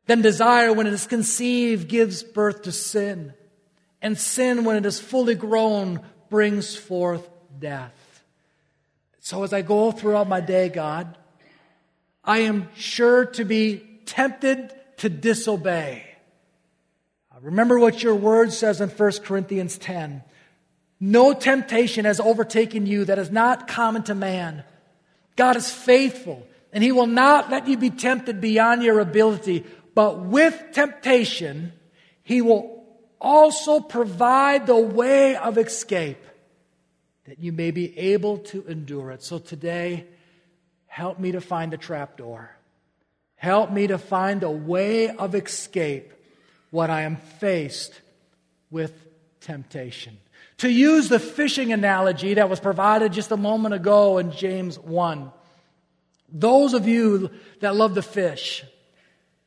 Then 0.06 0.22
desire, 0.22 0.72
when 0.72 0.86
it 0.86 0.92
is 0.92 1.06
conceived, 1.06 1.88
gives 1.88 2.22
birth 2.22 2.62
to 2.62 2.72
sin. 2.72 3.34
And 4.03 4.18
sin, 4.18 4.64
when 4.64 4.76
it 4.76 4.84
is 4.84 5.00
fully 5.00 5.36
grown, 5.36 6.00
brings 6.28 6.76
forth 6.76 7.26
death. 7.59 7.94
So 9.20 9.44
as 9.44 9.53
I 9.53 9.62
go 9.62 9.92
throughout 9.92 10.28
my 10.28 10.40
day, 10.40 10.68
God, 10.68 11.16
I 12.24 12.40
am 12.40 12.68
sure 12.74 13.26
to 13.26 13.44
be 13.44 13.82
tempted 14.05 14.74
to 14.98 15.09
disobey. 15.09 16.05
Remember 17.40 17.78
what 17.78 18.03
your 18.03 18.14
word 18.14 18.53
says 18.53 18.80
in 18.80 18.88
1 18.88 19.12
Corinthians 19.24 19.76
10. 19.78 20.22
No 21.00 21.32
temptation 21.32 22.05
has 22.05 22.20
overtaken 22.20 22.86
you 22.86 23.05
that 23.07 23.18
is 23.18 23.32
not 23.32 23.66
common 23.66 24.05
to 24.05 24.14
man. 24.14 24.62
God 25.34 25.57
is 25.57 25.68
faithful, 25.68 26.46
and 26.72 26.84
He 26.84 26.92
will 26.92 27.09
not 27.09 27.50
let 27.50 27.66
you 27.66 27.76
be 27.76 27.90
tempted 27.90 28.40
beyond 28.40 28.84
your 28.84 29.00
ability, 29.00 29.64
but 29.94 30.20
with 30.20 30.57
temptation, 30.72 31.72
He 32.22 32.42
will 32.42 32.82
also 33.22 33.80
provide 33.80 34.66
the 34.66 34.76
way 34.76 35.36
of 35.36 35.56
escape 35.56 36.22
that 37.24 37.38
you 37.38 37.52
may 37.52 37.70
be 37.70 37.96
able 37.98 38.38
to 38.38 38.66
endure 38.66 39.12
it. 39.12 39.22
So 39.22 39.38
today, 39.38 40.06
help 40.86 41.18
me 41.18 41.32
to 41.32 41.40
find 41.40 41.72
the 41.72 41.78
trap 41.78 42.16
door. 42.16 42.50
Help 43.36 43.70
me 43.70 43.86
to 43.86 43.96
find 43.96 44.42
a 44.42 44.50
way 44.50 45.08
of 45.08 45.34
escape 45.34 46.12
when 46.70 46.90
I 46.90 47.02
am 47.02 47.16
faced 47.16 48.00
with 48.70 48.92
temptation. 49.40 50.18
To 50.58 50.70
use 50.70 51.08
the 51.08 51.18
fishing 51.18 51.72
analogy 51.72 52.34
that 52.34 52.50
was 52.50 52.60
provided 52.60 53.12
just 53.12 53.30
a 53.30 53.36
moment 53.36 53.74
ago 53.74 54.18
in 54.18 54.32
James 54.32 54.78
1, 54.78 55.32
those 56.32 56.72
of 56.74 56.88
you 56.88 57.30
that 57.60 57.76
love 57.76 57.94
to 57.94 58.02
fish, 58.02 58.64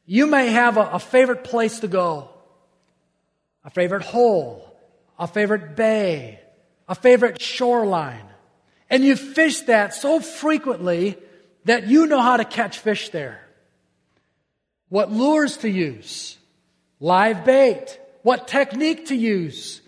you 0.06 0.28
may 0.28 0.48
have 0.48 0.78
a, 0.78 0.82
a 0.82 1.00
favorite 1.00 1.44
place 1.44 1.80
to 1.80 1.88
go, 1.88 2.30
a 3.66 3.70
favorite 3.72 4.04
hole, 4.04 4.64
a 5.20 5.28
favorite 5.28 5.76
bay, 5.76 6.40
a 6.88 6.96
favorite 6.96 7.42
shoreline. 7.42 8.26
And 8.90 9.04
you 9.04 9.16
fish 9.16 9.62
that 9.62 9.96
so 9.96 10.20
frequently 10.20 11.18
that 11.66 11.88
you 11.88 12.06
know 12.06 12.22
how 12.22 12.38
to 12.38 12.46
catch 12.46 12.78
fish 12.80 13.10
there. 13.10 13.42
What 14.90 15.12
lures 15.12 15.58
to 15.58 15.70
use? 15.70 16.38
Live 17.00 17.44
bait. 17.44 18.00
What 18.22 18.48
technique 18.48 19.08
to 19.08 19.16
use? 19.16 19.82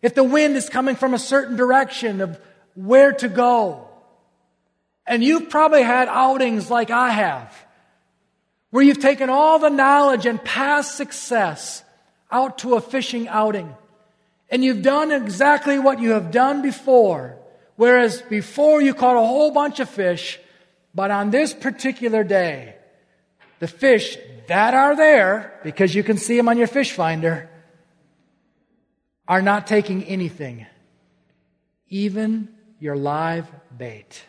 If 0.00 0.14
the 0.14 0.24
wind 0.24 0.56
is 0.56 0.68
coming 0.68 0.94
from 0.94 1.12
a 1.12 1.18
certain 1.18 1.56
direction 1.56 2.20
of 2.20 2.40
where 2.74 3.12
to 3.14 3.28
go. 3.28 3.88
And 5.06 5.22
you've 5.22 5.50
probably 5.50 5.82
had 5.82 6.08
outings 6.08 6.70
like 6.70 6.90
I 6.90 7.10
have, 7.10 7.54
where 8.70 8.82
you've 8.82 9.00
taken 9.00 9.28
all 9.28 9.58
the 9.58 9.68
knowledge 9.68 10.24
and 10.24 10.42
past 10.42 10.96
success 10.96 11.83
out 12.34 12.58
to 12.58 12.74
a 12.74 12.80
fishing 12.80 13.28
outing. 13.28 13.72
And 14.50 14.64
you've 14.64 14.82
done 14.82 15.12
exactly 15.12 15.78
what 15.78 16.00
you 16.00 16.10
have 16.10 16.30
done 16.30 16.62
before. 16.62 17.38
Whereas 17.76 18.20
before 18.22 18.82
you 18.82 18.92
caught 18.94 19.16
a 19.16 19.26
whole 19.26 19.52
bunch 19.52 19.78
of 19.78 19.88
fish, 19.88 20.38
But 20.94 21.10
on 21.10 21.30
this 21.30 21.52
particular 21.52 22.22
day, 22.22 22.76
the 23.58 23.66
fish 23.66 24.16
that 24.46 24.74
are 24.74 24.94
there, 24.94 25.58
because 25.64 25.94
you 25.94 26.04
can 26.04 26.16
see 26.16 26.36
them 26.36 26.48
on 26.48 26.56
your 26.56 26.68
fish 26.68 26.92
finder, 26.92 27.50
are 29.26 29.42
not 29.42 29.66
taking 29.66 30.04
anything, 30.04 30.66
even 31.88 32.48
your 32.78 32.96
live 32.96 33.50
bait. 33.76 34.22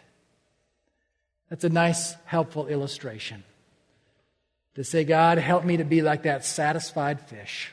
That's 1.50 1.64
a 1.64 1.70
nice, 1.70 2.16
helpful 2.26 2.68
illustration. 2.68 3.44
To 4.76 4.84
say, 4.84 5.04
God, 5.04 5.38
help 5.38 5.64
me 5.64 5.78
to 5.78 5.86
be 5.86 6.02
like 6.02 6.24
that 6.24 6.44
satisfied 6.44 7.22
fish. 7.22 7.72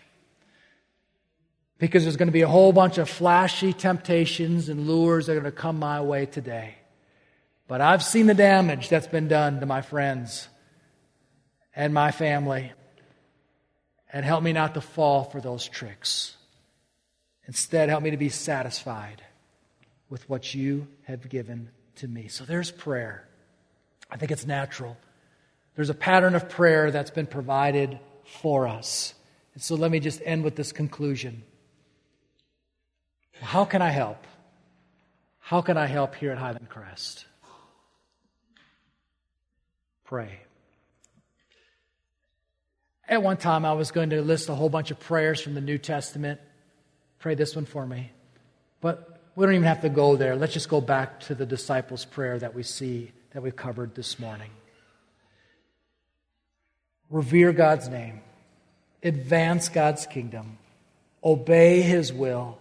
Because 1.83 2.05
there's 2.05 2.17
going 2.17 2.29
to 2.29 2.33
be 2.33 2.43
a 2.43 2.49
whole 2.49 2.73
bunch 2.73 2.99
of 2.99 3.11
flashy 3.11 3.73
temptations 3.73 4.69
and 4.69 4.87
lures 4.87 5.27
that 5.27 5.33
are 5.33 5.41
going 5.41 5.47
to 5.47 5.51
come 5.51 5.81
my 5.81 6.01
way 6.01 6.27
today. 6.27 6.77
But 7.67 7.81
I've 7.81 8.05
seen 8.05 8.27
the 8.27 8.35
damage 8.35 8.89
that's 8.89 9.09
been 9.09 9.27
done 9.27 9.59
to 9.59 9.67
my 9.67 9.83
friends 9.83 10.47
and 11.75 11.93
my 11.93 12.13
family. 12.13 12.71
And 14.13 14.25
help 14.25 14.45
me 14.45 14.53
not 14.53 14.75
to 14.75 14.81
fall 14.81 15.25
for 15.25 15.41
those 15.41 15.67
tricks. 15.67 16.37
Instead, 17.49 17.89
help 17.89 18.05
me 18.05 18.13
to 18.13 18.17
be 18.17 18.29
satisfied 18.29 19.21
with 20.09 20.31
what 20.31 20.55
you 20.55 20.87
have 21.03 21.29
given 21.29 21.69
to 21.97 22.07
me. 22.07 22.29
So 22.29 22.45
there's 22.45 22.71
prayer. 22.71 23.27
I 24.09 24.19
think 24.19 24.31
it's 24.31 24.47
natural. 24.47 24.97
There's 25.75 25.91
a 25.91 25.95
pattern 25.95 26.37
of 26.37 26.49
prayer 26.49 26.93
that's 26.93 27.11
been 27.11 27.27
provided 27.27 27.99
for 28.25 28.69
us. 28.69 29.15
And 29.55 29.63
so 29.65 29.75
let 29.75 29.91
me 29.91 29.99
just 29.99 30.23
end 30.25 30.45
with 30.45 30.55
this 30.55 30.71
conclusion. 30.71 31.43
How 33.43 33.65
can 33.65 33.83
I 33.83 33.91
help? 33.91 34.25
How 35.41 35.63
can 35.63 35.77
I 35.77 35.87
help 35.87 36.15
here 36.15 36.31
at 36.31 36.39
Highland 36.39 36.69
Crest? 36.69 37.27
Pray. 40.05 40.39
At 43.09 43.23
one 43.23 43.37
time, 43.37 43.65
I 43.65 43.73
was 43.73 43.91
going 43.91 44.11
to 44.11 44.23
list 44.23 44.49
a 44.49 44.55
whole 44.55 44.69
bunch 44.69 44.93
of 44.93 45.01
prayers 45.01 45.41
from 45.41 45.55
the 45.55 45.61
New 45.61 45.77
Testament. 45.77 46.41
Pray 47.19 47.35
this 47.35 47.57
one 47.57 47.65
for 47.67 47.85
me. 47.85 48.13
But 48.81 49.21
we 49.35 49.45
don't 49.45 49.55
even 49.55 49.67
have 49.67 49.83
to 49.83 49.89
go 49.89 50.17
there. 50.17 50.37
Let's 50.37 50.53
just 50.53 50.69
go 50.69 50.81
back 50.81 51.21
to 51.21 51.35
the 51.35 51.45
disciples' 51.45 52.05
prayer 52.05 52.39
that 52.39 52.55
we 52.55 52.63
see, 52.63 53.11
that 53.33 53.43
we 53.43 53.51
covered 53.51 53.97
this 53.97 54.21
morning. 54.21 54.51
Revere 57.11 57.53
God's 57.53 57.89
name, 57.89 58.21
advance 59.03 59.69
God's 59.69 60.07
kingdom, 60.07 60.59
obey 61.25 61.83
His 61.83 62.13
will. 62.13 62.59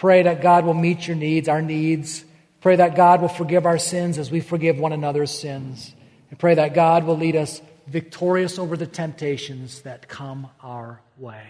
Pray 0.00 0.22
that 0.22 0.40
God 0.40 0.64
will 0.64 0.72
meet 0.72 1.06
your 1.06 1.16
needs, 1.16 1.46
our 1.46 1.60
needs. 1.60 2.24
Pray 2.62 2.76
that 2.76 2.96
God 2.96 3.20
will 3.20 3.28
forgive 3.28 3.66
our 3.66 3.76
sins 3.76 4.16
as 4.16 4.30
we 4.30 4.40
forgive 4.40 4.78
one 4.78 4.94
another's 4.94 5.30
sins. 5.30 5.94
And 6.30 6.38
pray 6.38 6.54
that 6.54 6.72
God 6.72 7.04
will 7.04 7.18
lead 7.18 7.36
us 7.36 7.60
victorious 7.86 8.58
over 8.58 8.78
the 8.78 8.86
temptations 8.86 9.82
that 9.82 10.08
come 10.08 10.48
our 10.62 11.02
way. 11.18 11.44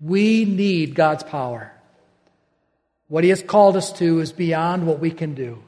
We 0.00 0.46
need 0.46 0.96
God's 0.96 1.22
power. 1.22 1.72
What 3.06 3.22
He 3.22 3.30
has 3.30 3.40
called 3.40 3.76
us 3.76 3.92
to 3.92 4.18
is 4.18 4.32
beyond 4.32 4.84
what 4.84 4.98
we 4.98 5.12
can 5.12 5.34
do. 5.34 5.62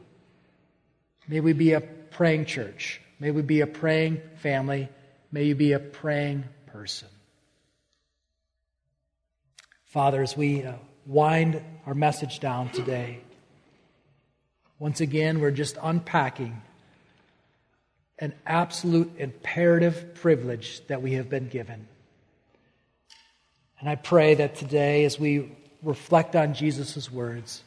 May 1.28 1.38
we 1.38 1.52
be 1.52 1.74
a 1.74 1.80
praying 1.80 2.46
church. 2.46 3.00
May 3.20 3.30
we 3.30 3.42
be 3.42 3.60
a 3.60 3.68
praying 3.68 4.20
family. 4.38 4.88
May 5.30 5.44
you 5.44 5.54
be 5.54 5.70
a 5.70 5.78
praying 5.78 6.46
person. 6.66 7.06
Father, 9.84 10.20
as 10.20 10.36
we 10.36 10.64
uh, 10.64 10.72
wind 11.10 11.60
our 11.86 11.94
message 11.94 12.38
down 12.38 12.68
today, 12.70 13.18
once 14.78 15.00
again, 15.00 15.40
we're 15.40 15.50
just 15.50 15.76
unpacking 15.82 16.62
an 18.20 18.32
absolute 18.46 19.10
imperative 19.18 20.14
privilege 20.14 20.86
that 20.86 21.02
we 21.02 21.14
have 21.14 21.28
been 21.28 21.48
given. 21.48 21.88
And 23.80 23.88
I 23.88 23.96
pray 23.96 24.34
that 24.34 24.54
today, 24.54 25.04
as 25.04 25.18
we 25.18 25.50
reflect 25.82 26.36
on 26.36 26.54
Jesus' 26.54 27.10
words, 27.10 27.64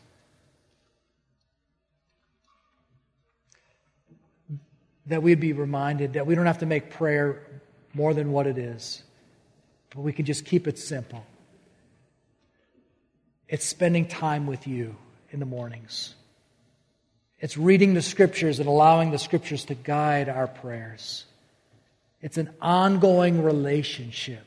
that 5.08 5.22
we'd 5.22 5.42
be 5.42 5.52
reminded 5.52 6.14
that 6.14 6.26
we 6.26 6.34
don't 6.34 6.46
have 6.46 6.60
to 6.60 6.66
make 6.66 6.92
prayer 6.92 7.46
more 7.94 8.14
than 8.14 8.32
what 8.32 8.48
it 8.48 8.58
is, 8.58 9.04
but 9.90 10.02
we 10.02 10.14
can 10.14 10.24
just 10.24 10.46
keep 10.46 10.66
it 10.66 10.80
simple. 10.80 11.26
It's 13.48 13.66
spending 13.66 14.08
time 14.08 14.48
with 14.48 14.68
you 14.68 14.96
in 15.32 15.40
the 15.40 15.46
mornings. 15.46 16.16
It's 17.40 17.58
reading 17.58 17.94
the 17.94 18.02
scriptures 18.02 18.60
and 18.60 18.70
allowing 18.70 19.12
the 19.12 19.20
scriptures 19.20 19.66
to 19.66 19.76
guide 19.76 20.30
our 20.30 20.48
prayers. 20.48 21.26
It's 22.22 22.38
an 22.38 22.50
ongoing 22.62 23.44
relationship 23.44 24.46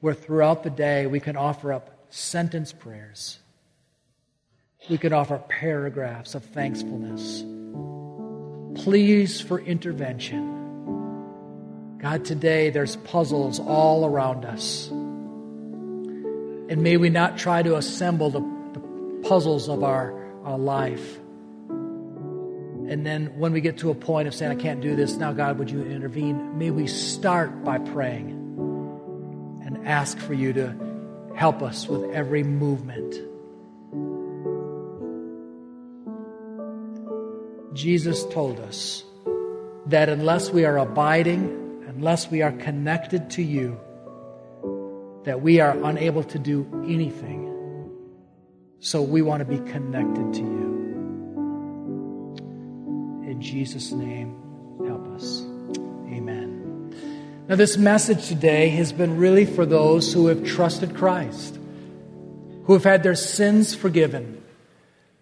where 0.00 0.14
throughout 0.14 0.62
the 0.62 0.70
day 0.70 1.06
we 1.06 1.20
can 1.20 1.36
offer 1.36 1.72
up 1.72 1.90
sentence 2.08 2.72
prayers. 2.72 3.38
We 4.88 4.98
can 4.98 5.12
offer 5.12 5.36
paragraphs 5.36 6.34
of 6.34 6.44
thankfulness. 6.44 7.42
Pleas 8.82 9.40
for 9.40 9.60
intervention. 9.60 10.52
God, 11.98 12.24
today 12.24 12.70
there's 12.70 12.96
puzzles 12.96 13.60
all 13.60 14.06
around 14.06 14.44
us. 14.44 14.90
And 16.68 16.82
may 16.82 16.96
we 16.96 17.10
not 17.10 17.38
try 17.38 17.62
to 17.62 17.76
assemble 17.76 18.30
the, 18.30 18.40
the 18.40 19.28
puzzles 19.28 19.68
of 19.68 19.82
our, 19.82 20.14
our 20.44 20.58
life 20.58 21.18
and 22.86 23.06
then 23.06 23.38
when 23.38 23.52
we 23.52 23.62
get 23.62 23.78
to 23.78 23.90
a 23.90 23.94
point 23.94 24.28
of 24.28 24.34
saying, 24.34 24.52
I 24.52 24.60
can't 24.60 24.82
do 24.82 24.94
this, 24.94 25.16
now 25.16 25.32
God, 25.32 25.58
would 25.58 25.70
you 25.70 25.82
intervene? 25.82 26.58
May 26.58 26.70
we 26.70 26.86
start 26.86 27.64
by 27.64 27.78
praying 27.78 28.30
and 29.64 29.88
ask 29.88 30.18
for 30.18 30.34
you 30.34 30.52
to 30.52 30.76
help 31.34 31.62
us 31.62 31.88
with 31.88 32.04
every 32.12 32.42
movement. 32.42 33.14
Jesus 37.74 38.24
told 38.26 38.60
us 38.60 39.02
that 39.86 40.10
unless 40.10 40.50
we 40.50 40.66
are 40.66 40.76
abiding, 40.76 41.84
unless 41.88 42.30
we 42.30 42.42
are 42.42 42.52
connected 42.52 43.30
to 43.30 43.42
you, 43.42 43.80
that 45.24 45.40
we 45.40 45.60
are 45.60 45.76
unable 45.84 46.22
to 46.22 46.38
do 46.38 46.66
anything. 46.86 47.50
So 48.80 49.02
we 49.02 49.22
want 49.22 49.40
to 49.40 49.44
be 49.46 49.58
connected 49.70 50.34
to 50.34 50.40
you. 50.40 50.74
In 53.26 53.40
Jesus' 53.40 53.92
name, 53.92 54.36
help 54.86 55.08
us. 55.14 55.42
Amen. 56.08 56.94
Now, 57.48 57.56
this 57.56 57.76
message 57.76 58.28
today 58.28 58.68
has 58.70 58.92
been 58.92 59.16
really 59.16 59.46
for 59.46 59.66
those 59.66 60.12
who 60.12 60.26
have 60.26 60.44
trusted 60.44 60.94
Christ, 60.94 61.58
who 62.64 62.74
have 62.74 62.84
had 62.84 63.02
their 63.02 63.14
sins 63.14 63.74
forgiven. 63.74 64.42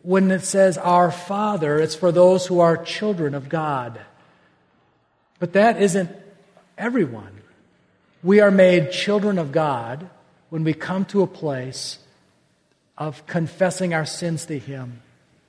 When 0.03 0.30
it 0.32 0.42
says 0.42 0.78
our 0.78 1.12
Father, 1.12 1.78
it's 1.78 1.94
for 1.94 2.11
those 2.11 2.46
who 2.46 2.59
are 2.59 2.76
children 2.76 3.34
of 3.34 3.48
God. 3.48 4.00
But 5.38 5.53
that 5.53 5.80
isn't 5.80 6.11
everyone. 6.76 7.41
We 8.22 8.40
are 8.40 8.50
made 8.50 8.92
children 8.92 9.38
of 9.38 9.50
God 9.50 10.08
when 10.48 10.62
we 10.62 10.74
come 10.74 11.04
to 11.06 11.22
a 11.22 11.26
place 11.26 11.98
of 12.96 13.26
confessing 13.26 13.94
our 13.94 14.06
sins 14.06 14.46
to 14.46 14.58
Him, 14.58 15.02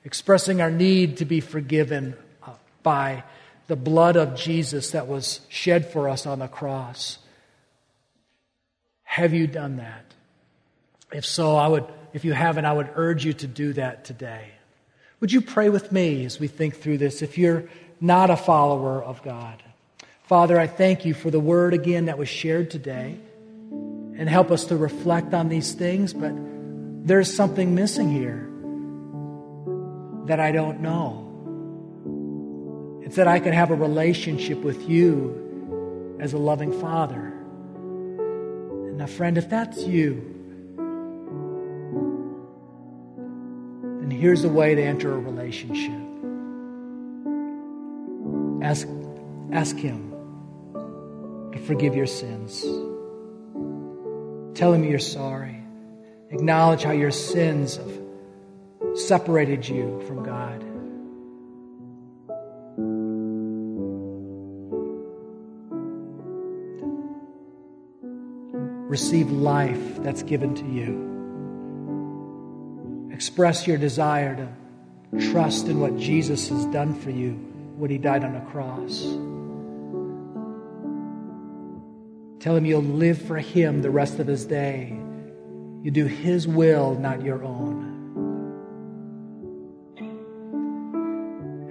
expressing 0.04 0.60
our 0.60 0.72
need 0.72 1.18
to 1.18 1.26
be 1.26 1.40
forgiven 1.40 2.16
by 2.82 3.24
the 3.68 3.76
blood 3.76 4.16
of 4.16 4.36
Jesus 4.36 4.92
that 4.92 5.08
was 5.08 5.42
shed 5.50 5.92
for 5.92 6.10
us 6.10 6.26
on 6.26 6.40
the 6.40 6.48
cross. 6.48 7.20
Have 9.04 9.34
you 9.34 9.46
done 9.46 9.78
that? 9.78 10.06
If 11.12 11.26
so, 11.26 11.56
I 11.56 11.68
would, 11.68 11.86
if 12.14 12.26
you 12.26 12.34
haven't, 12.34 12.66
I 12.66 12.74
would 12.74 12.90
urge 12.96 13.24
you 13.24 13.34
to 13.34 13.48
do 13.48 13.74
that 13.74 14.04
today. 14.04 14.48
Would 15.20 15.32
you 15.32 15.42
pray 15.42 15.70
with 15.70 15.92
me 15.92 16.26
as 16.26 16.40
we 16.40 16.48
think 16.48 16.78
through 16.78 16.98
this 16.98 17.22
if 17.22 17.38
you're 17.38 17.66
not 18.02 18.32
a 18.32 18.36
follower 18.36 19.02
of 19.04 19.22
God? 19.22 19.62
Father, 20.24 20.58
I 20.58 20.68
thank 20.68 21.04
you 21.04 21.14
for 21.14 21.30
the 21.30 21.40
word 21.40 21.74
again 21.74 22.06
that 22.06 22.18
was 22.18 22.30
shared 22.30 22.72
today 22.72 23.18
and 23.72 24.30
help 24.30 24.52
us 24.52 24.64
to 24.66 24.78
reflect 24.78 25.34
on 25.34 25.50
these 25.50 25.74
things, 25.74 26.14
but 26.14 26.32
there's 27.06 27.34
something 27.34 27.76
missing 27.76 28.10
here 28.10 28.50
that 30.28 30.40
I 30.40 30.54
don't 30.54 30.80
know. 30.80 31.20
It's 33.06 33.18
that 33.18 33.28
I 33.28 33.42
can 33.42 33.52
have 33.52 33.70
a 33.72 33.76
relationship 33.76 34.60
with 34.60 34.90
you 34.90 36.18
as 36.22 36.32
a 36.32 36.38
loving 36.38 36.72
Father. 36.80 37.34
And 38.88 39.00
now, 39.00 39.08
friend, 39.08 39.38
if 39.38 39.50
that's 39.50 39.84
you, 39.84 40.22
then 44.00 44.10
here's 44.10 44.46
a 44.46 44.50
way 44.50 44.74
to 44.74 44.82
enter 44.82 45.14
a 45.14 45.20
relationship. 45.20 46.00
Ask, 48.64 48.88
ask 49.52 49.76
Him 49.76 50.13
to 51.54 51.60
forgive 51.60 51.96
your 51.96 52.08
sins. 52.08 52.62
Tell 54.58 54.74
Him 54.74 54.84
you're 54.84 55.00
sorry. 55.00 55.64
Acknowledge 56.30 56.84
how 56.84 56.92
your 56.92 57.12
sins 57.12 57.78
have 57.78 58.00
separated 58.96 59.68
you 59.68 60.02
from 60.08 60.24
God. 60.24 60.64
Receive 68.90 69.32
life 69.32 70.04
that's 70.04 70.22
given 70.24 70.54
to 70.56 70.66
you. 70.66 71.12
Express 73.12 73.66
your 73.66 73.78
desire 73.78 74.36
to 74.36 75.32
trust 75.32 75.68
in 75.68 75.80
what 75.80 75.98
Jesus 75.98 76.50
has 76.50 76.66
done 76.68 76.94
for 77.00 77.10
you 77.10 77.32
when 77.78 77.90
he 77.90 77.98
died 77.98 78.24
on 78.24 78.34
the 78.34 78.40
cross. 78.52 79.04
Tell 82.44 82.58
him 82.58 82.66
you'll 82.66 82.82
live 82.82 83.22
for 83.22 83.38
him 83.38 83.82
the 83.82 83.90
rest 83.90 84.20
of 84.20 84.28
his 84.28 84.46
day. 84.46 84.94
You 85.82 85.92
do 85.92 86.08
his 86.08 86.46
will, 86.46 86.94
not 86.96 87.24
your 87.24 87.42
own. 87.42 87.90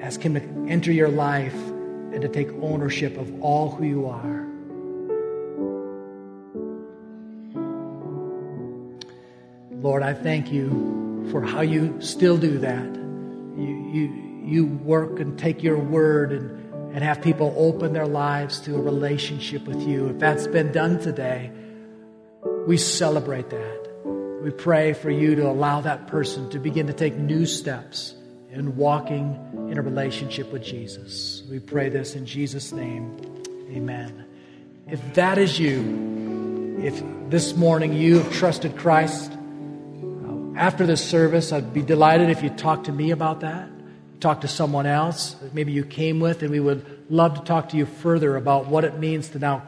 Ask 0.00 0.22
him 0.22 0.32
to 0.32 0.40
enter 0.72 0.90
your 0.90 1.10
life 1.10 1.52
and 1.52 2.22
to 2.22 2.28
take 2.28 2.48
ownership 2.62 3.18
of 3.18 3.42
all 3.42 3.72
who 3.72 3.84
you 3.84 4.06
are. 4.06 4.48
Lord, 9.72 10.02
I 10.02 10.14
thank 10.14 10.50
you 10.50 11.28
for 11.30 11.42
how 11.42 11.60
you 11.60 12.00
still 12.00 12.38
do 12.38 12.56
that. 12.56 12.94
You, 13.58 13.90
you, 13.92 14.42
you 14.42 14.64
work 14.64 15.20
and 15.20 15.38
take 15.38 15.62
your 15.62 15.76
word 15.76 16.32
and, 16.32 16.61
and 16.92 17.02
have 17.02 17.22
people 17.22 17.54
open 17.56 17.92
their 17.92 18.06
lives 18.06 18.60
to 18.60 18.76
a 18.76 18.80
relationship 18.80 19.64
with 19.66 19.80
you. 19.82 20.08
If 20.08 20.18
that's 20.18 20.46
been 20.46 20.72
done 20.72 21.00
today, 21.00 21.50
we 22.66 22.76
celebrate 22.76 23.50
that. 23.50 23.88
We 24.42 24.50
pray 24.50 24.92
for 24.92 25.10
you 25.10 25.34
to 25.36 25.48
allow 25.48 25.80
that 25.82 26.06
person 26.06 26.50
to 26.50 26.58
begin 26.58 26.86
to 26.88 26.92
take 26.92 27.16
new 27.16 27.46
steps 27.46 28.14
in 28.50 28.76
walking 28.76 29.68
in 29.70 29.78
a 29.78 29.82
relationship 29.82 30.52
with 30.52 30.62
Jesus. 30.62 31.42
We 31.50 31.60
pray 31.60 31.88
this 31.88 32.14
in 32.14 32.26
Jesus' 32.26 32.72
name. 32.72 33.16
Amen. 33.70 34.26
If 34.88 35.14
that 35.14 35.38
is 35.38 35.58
you, 35.58 36.78
if 36.82 37.02
this 37.30 37.56
morning 37.56 37.94
you 37.94 38.18
have 38.18 38.32
trusted 38.34 38.76
Christ, 38.76 39.32
uh, 39.32 40.58
after 40.58 40.84
this 40.84 41.02
service, 41.02 41.52
I'd 41.52 41.72
be 41.72 41.82
delighted 41.82 42.28
if 42.28 42.42
you 42.42 42.50
talk 42.50 42.84
to 42.84 42.92
me 42.92 43.12
about 43.12 43.40
that. 43.40 43.71
Talk 44.22 44.42
to 44.42 44.48
someone 44.48 44.86
else, 44.86 45.34
maybe 45.52 45.72
you 45.72 45.84
came 45.84 46.20
with, 46.20 46.42
and 46.42 46.52
we 46.52 46.60
would 46.60 47.10
love 47.10 47.34
to 47.34 47.40
talk 47.40 47.70
to 47.70 47.76
you 47.76 47.86
further 47.86 48.36
about 48.36 48.68
what 48.68 48.84
it 48.84 48.96
means 48.96 49.30
to 49.30 49.40
now 49.40 49.64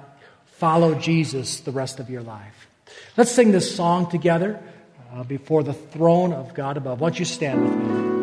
follow 0.46 0.94
Jesus 0.94 1.58
the 1.58 1.72
rest 1.72 1.98
of 1.98 2.08
your 2.08 2.22
life. 2.22 2.68
Let's 3.16 3.32
sing 3.32 3.50
this 3.50 3.74
song 3.74 4.08
together 4.08 4.62
uh, 5.12 5.24
before 5.24 5.64
the 5.64 5.74
throne 5.74 6.32
of 6.32 6.54
God 6.54 6.76
above. 6.76 7.00
Why 7.00 7.08
don't 7.08 7.18
you 7.18 7.24
stand 7.24 7.64
with 7.64 7.76
me? 7.76 8.13